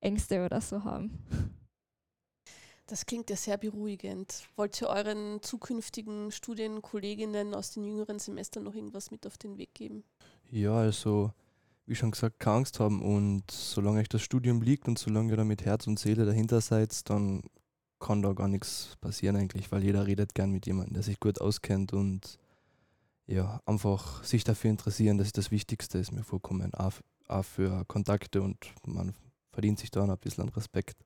Ängste 0.00 0.44
oder 0.44 0.60
so 0.60 0.84
haben. 0.84 1.24
Das 2.86 3.06
klingt 3.06 3.30
ja 3.30 3.36
sehr 3.36 3.56
beruhigend. 3.56 4.48
Wollt 4.56 4.80
ihr 4.82 4.88
euren 4.88 5.40
zukünftigen 5.42 6.32
Studienkolleginnen 6.32 7.54
aus 7.54 7.70
den 7.70 7.84
jüngeren 7.84 8.18
Semestern 8.18 8.64
noch 8.64 8.74
irgendwas 8.74 9.10
mit 9.10 9.26
auf 9.26 9.38
den 9.38 9.58
Weg 9.58 9.74
geben? 9.74 10.02
Ja, 10.50 10.74
also 10.74 11.32
wie 11.86 11.94
schon 11.94 12.10
gesagt, 12.10 12.40
keine 12.40 12.58
Angst 12.58 12.80
haben 12.80 13.02
und 13.02 13.50
solange 13.50 14.00
euch 14.00 14.08
das 14.08 14.22
Studium 14.22 14.62
liegt 14.62 14.88
und 14.88 14.98
solange 14.98 15.30
ihr 15.30 15.36
da 15.36 15.44
mit 15.44 15.64
Herz 15.64 15.86
und 15.86 15.98
Seele 15.98 16.24
dahinter 16.24 16.60
seid, 16.60 17.08
dann 17.08 17.42
kann 18.00 18.22
da 18.22 18.32
gar 18.32 18.48
nichts 18.48 18.96
passieren 19.00 19.36
eigentlich, 19.36 19.70
weil 19.70 19.84
jeder 19.84 20.06
redet 20.06 20.34
gern 20.34 20.50
mit 20.50 20.66
jemandem, 20.66 20.94
der 20.94 21.02
sich 21.02 21.20
gut 21.20 21.40
auskennt 21.40 21.92
und 21.92 22.38
ja, 23.26 23.60
einfach 23.64 24.24
sich 24.24 24.42
dafür 24.42 24.70
interessieren, 24.70 25.18
das 25.18 25.28
ist 25.28 25.38
das 25.38 25.50
Wichtigste, 25.52 25.98
ist. 25.98 26.10
Mir 26.10 26.24
vorkommen, 26.24 26.74
auch, 26.74 26.94
auch 27.28 27.44
für 27.44 27.84
Kontakte 27.84 28.42
und 28.42 28.72
man 28.84 29.14
verdient 29.52 29.78
sich 29.78 29.90
da 29.92 30.02
ein 30.02 30.18
bisschen 30.18 30.42
an 30.42 30.48
Respekt, 30.48 31.04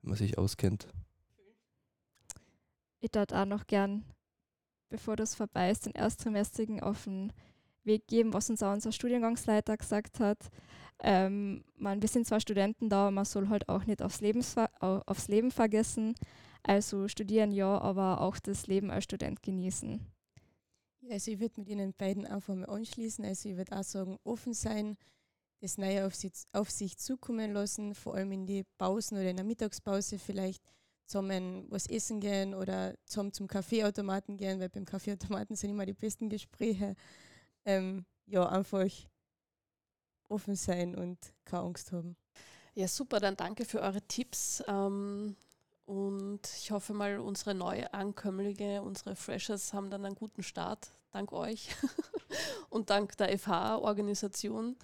wenn 0.00 0.10
man 0.10 0.18
sich 0.18 0.38
auskennt. 0.38 0.88
Ich 3.00 3.10
dort 3.10 3.34
auch 3.34 3.44
noch 3.44 3.66
gern, 3.66 4.04
bevor 4.88 5.16
das 5.16 5.34
vorbei 5.34 5.70
ist, 5.70 5.84
den 5.86 5.92
Ersttrimestrigen 5.92 6.80
auf 6.80 7.04
den 7.04 7.32
Weg 7.84 8.06
geben, 8.06 8.32
was 8.32 8.50
uns 8.50 8.62
auch 8.62 8.72
unser 8.72 8.92
Studiengangsleiter 8.92 9.76
gesagt 9.76 10.20
hat. 10.20 10.50
Ähm, 11.02 11.64
man, 11.76 12.02
wir 12.02 12.08
sind 12.08 12.26
zwar 12.26 12.40
Studenten 12.40 12.88
da, 12.88 13.10
man 13.10 13.24
soll 13.24 13.48
halt 13.48 13.68
auch 13.68 13.86
nicht 13.86 14.02
aufs, 14.02 14.20
aufs 14.80 15.28
Leben 15.28 15.50
vergessen. 15.50 16.14
Also 16.62 17.08
studieren 17.08 17.52
ja, 17.52 17.78
aber 17.78 18.20
auch 18.20 18.38
das 18.38 18.66
Leben 18.66 18.90
als 18.90 19.04
Student 19.04 19.42
genießen. 19.42 20.00
Also 21.10 21.30
ich 21.30 21.40
würde 21.40 21.54
mit 21.58 21.68
Ihnen 21.68 21.94
beiden 21.94 22.26
einfach 22.26 22.54
mal 22.54 22.66
anschließen. 22.66 23.24
Also 23.24 23.48
ich 23.48 23.56
würde 23.56 23.76
auch 23.76 23.82
sagen, 23.82 24.18
offen 24.24 24.52
sein, 24.52 24.96
das 25.60 25.78
Neue 25.78 26.06
auf, 26.06 26.14
sich, 26.14 26.32
auf 26.52 26.70
sich 26.70 26.98
zukommen 26.98 27.52
lassen, 27.52 27.94
vor 27.94 28.14
allem 28.14 28.32
in 28.32 28.46
die 28.46 28.64
Pausen 28.78 29.18
oder 29.18 29.30
in 29.30 29.36
der 29.36 29.44
Mittagspause 29.44 30.18
vielleicht 30.18 30.62
zusammen 31.06 31.66
was 31.68 31.86
essen 31.86 32.20
gehen 32.20 32.54
oder 32.54 32.94
zusammen 33.04 33.32
zum 33.32 33.48
Kaffeeautomaten 33.48 34.36
gehen, 34.36 34.60
weil 34.60 34.68
beim 34.68 34.84
Kaffeeautomaten 34.84 35.56
sind 35.56 35.70
immer 35.70 35.84
die 35.84 35.92
besten 35.92 36.28
Gespräche. 36.28 36.94
Ähm, 37.64 38.04
ja, 38.26 38.48
einfach 38.48 38.88
offen 40.28 40.54
sein 40.54 40.94
und 40.94 41.18
keine 41.44 41.64
Angst 41.64 41.92
haben. 41.92 42.16
Ja, 42.74 42.88
super, 42.88 43.20
dann 43.20 43.36
danke 43.36 43.64
für 43.64 43.80
eure 43.80 44.00
Tipps. 44.02 44.62
Ähm, 44.66 45.36
und 45.86 46.40
ich 46.56 46.70
hoffe 46.70 46.94
mal, 46.94 47.18
unsere 47.18 47.54
Neuankömmlinge, 47.54 48.80
unsere 48.80 49.16
Freshers 49.16 49.72
haben 49.72 49.90
dann 49.90 50.04
einen 50.04 50.14
guten 50.14 50.44
Start, 50.44 50.92
dank 51.10 51.32
euch 51.32 51.70
und 52.70 52.90
dank 52.90 53.16
der 53.16 53.36
FH-Organisation. 53.36 54.76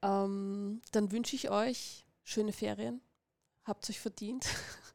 Ähm, 0.00 0.80
dann 0.92 1.12
wünsche 1.12 1.36
ich 1.36 1.50
euch 1.50 2.06
schöne 2.24 2.52
Ferien, 2.52 3.02
habt 3.64 3.88
euch 3.90 4.00
verdient. 4.00 4.46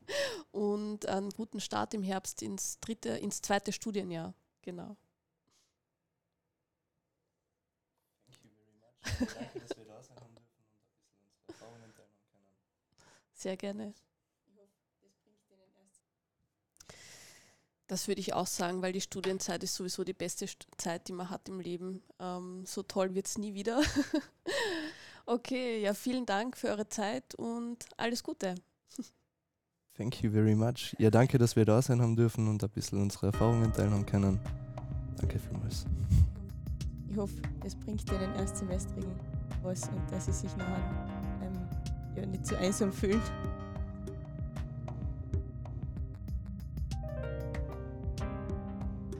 und 0.51 1.05
einen 1.05 1.29
guten 1.29 1.59
Start 1.59 1.93
im 1.93 2.01
Herbst 2.01 2.41
ins 2.41 2.79
dritte, 2.79 3.09
ins 3.09 3.41
zweite 3.41 3.71
Studienjahr. 3.71 4.33
Genau. 4.63 4.97
Danke, 9.19 9.59
dass 9.59 9.77
wir 9.77 9.85
da 9.85 10.01
sein 10.01 10.17
haben 10.17 10.35
dürfen 10.35 10.63
und 10.65 10.73
ein 10.73 10.95
bisschen 10.97 11.21
unsere 11.21 11.47
Erfahrungen 11.47 11.93
teilen 11.95 12.19
können. 12.31 12.45
Sehr 13.33 13.57
gerne. 13.57 13.93
Das 17.87 18.07
würde 18.07 18.19
ich 18.19 18.33
auch 18.33 18.47
sagen, 18.47 18.81
weil 18.81 18.93
die 18.93 19.01
Studienzeit 19.01 19.63
ist 19.63 19.75
sowieso 19.75 20.03
die 20.03 20.13
beste 20.13 20.47
Zeit, 20.77 21.07
die 21.07 21.13
man 21.13 21.29
hat 21.29 21.47
im 21.49 21.59
Leben. 21.59 22.01
Ähm, 22.19 22.65
so 22.65 22.81
toll 22.81 23.13
wird 23.13 23.27
es 23.27 23.37
nie 23.37 23.53
wieder. 23.53 23.81
okay, 25.27 25.81
ja, 25.81 25.93
vielen 25.93 26.25
Dank 26.25 26.57
für 26.57 26.69
eure 26.69 26.89
Zeit 26.89 27.35
und 27.35 27.85
alles 27.97 28.23
Gute. 28.23 28.55
Thank 29.95 30.23
you 30.23 30.31
very 30.31 30.55
much. 30.55 30.95
Ja, 30.97 31.09
danke, 31.09 31.37
dass 31.37 31.55
wir 31.55 31.63
da 31.63 31.81
sein 31.81 32.01
haben 32.01 32.15
dürfen 32.15 32.47
und 32.47 32.63
ein 32.63 32.69
bisschen 32.69 33.01
unsere 33.01 33.27
Erfahrungen 33.27 33.71
teilen 33.71 33.91
haben 33.91 34.05
können. 34.05 34.39
Danke 35.17 35.39
vielmals. 35.39 35.85
Ich 37.15 37.21
hoffe, 37.21 37.41
es 37.63 37.73
bringt 37.73 38.11
den 38.11 38.35
Erstsemestrigen 38.35 39.09
was 39.63 39.87
und 39.87 40.11
dass 40.11 40.25
sie 40.25 40.33
sich 40.33 40.53
nachher 40.57 41.07
ähm, 41.41 41.53
ja, 42.13 42.25
nicht 42.25 42.45
zu 42.45 42.57
einsam 42.57 42.91
fühlen. 42.91 43.21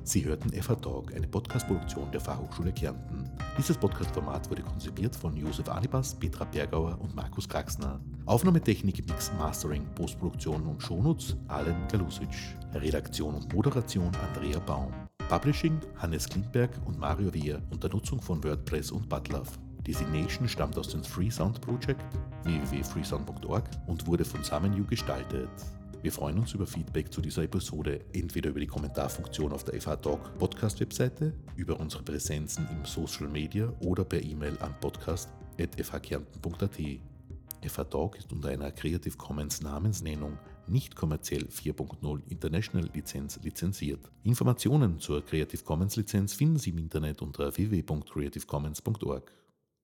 Sie 0.04 0.26
hörten 0.26 0.50
FH 0.62 0.76
Talk, 0.76 1.16
eine 1.16 1.26
Podcast-Produktion 1.26 2.12
der 2.12 2.20
Fachhochschule 2.20 2.74
Kärnten. 2.74 3.32
Dieses 3.58 3.78
Podcast-Format 3.78 4.50
wurde 4.50 4.64
konzipiert 4.64 5.16
von 5.16 5.38
Josef 5.38 5.70
Anibas, 5.70 6.16
Petra 6.16 6.44
Bergauer 6.44 7.00
und 7.00 7.16
Markus 7.16 7.48
Kraxner. 7.48 8.02
Aufnahmetechnik, 8.26 9.08
Mix, 9.08 9.32
Mastering, 9.40 9.86
Postproduktion 9.96 10.68
und 10.68 10.82
Shownotes 10.84 11.38
Alen 11.48 11.88
Galusic. 11.90 12.28
Redaktion 12.74 13.36
und 13.36 13.54
Moderation 13.54 14.12
Andrea 14.18 14.60
Baum. 14.60 14.92
Publishing 15.30 15.80
Hannes 15.98 16.30
Klindberg 16.30 16.70
und 16.86 17.00
Mario 17.00 17.34
Wehr 17.34 17.60
unter 17.72 17.90
Nutzung 17.90 18.22
von 18.22 18.44
WordPress 18.44 18.92
und 18.92 19.10
Butlove. 19.10 19.50
Designation 19.86 20.48
stammt 20.48 20.78
aus 20.78 20.90
dem 20.90 21.04
Freesound 21.04 21.60
Project 21.62 22.06
www.freesound.org 22.44 23.68
und 23.88 24.06
wurde 24.06 24.24
von 24.24 24.44
SummonU 24.44 24.86
gestaltet. 24.86 25.50
Wir 26.04 26.12
freuen 26.12 26.38
uns 26.38 26.54
über 26.54 26.68
Feedback 26.68 27.12
zu 27.12 27.22
dieser 27.22 27.42
Episode, 27.42 28.02
entweder 28.14 28.52
über 28.52 28.60
die 28.60 28.68
Kommentarfunktion 28.68 29.52
auf 29.52 29.64
der 29.64 29.82
FH 29.82 29.96
Talk 29.96 30.38
Podcast 30.38 30.80
Webseite, 30.80 31.34
über 31.56 31.80
unsere 31.80 32.04
Präsenzen 32.04 32.68
im 32.72 32.86
Social 32.86 33.28
Media 33.28 33.74
oder 33.80 34.04
per 34.04 34.22
E-Mail 34.22 34.56
an 34.60 34.76
podcast.fhkärnten.at. 34.80 36.80
FH 37.68 37.84
Talk 37.86 38.20
ist 38.20 38.32
unter 38.32 38.50
einer 38.50 38.72
Creative 38.72 39.18
Commons 39.18 39.62
Namensnennung 39.62 40.38
nicht 40.68 40.96
kommerziell 40.96 41.46
4.0 41.46 42.22
International 42.30 42.90
Lizenz 42.94 43.40
lizenziert. 43.44 44.12
Informationen 44.24 45.00
zur 45.00 45.26
Creative 45.26 45.64
Commons 45.64 45.96
Lizenz 45.96 46.34
finden 46.34 46.58
Sie 46.58 46.72
im 46.72 46.78
Internet 46.78 47.22
unter 47.22 47.56
www.creativecommons.org. 47.56 49.32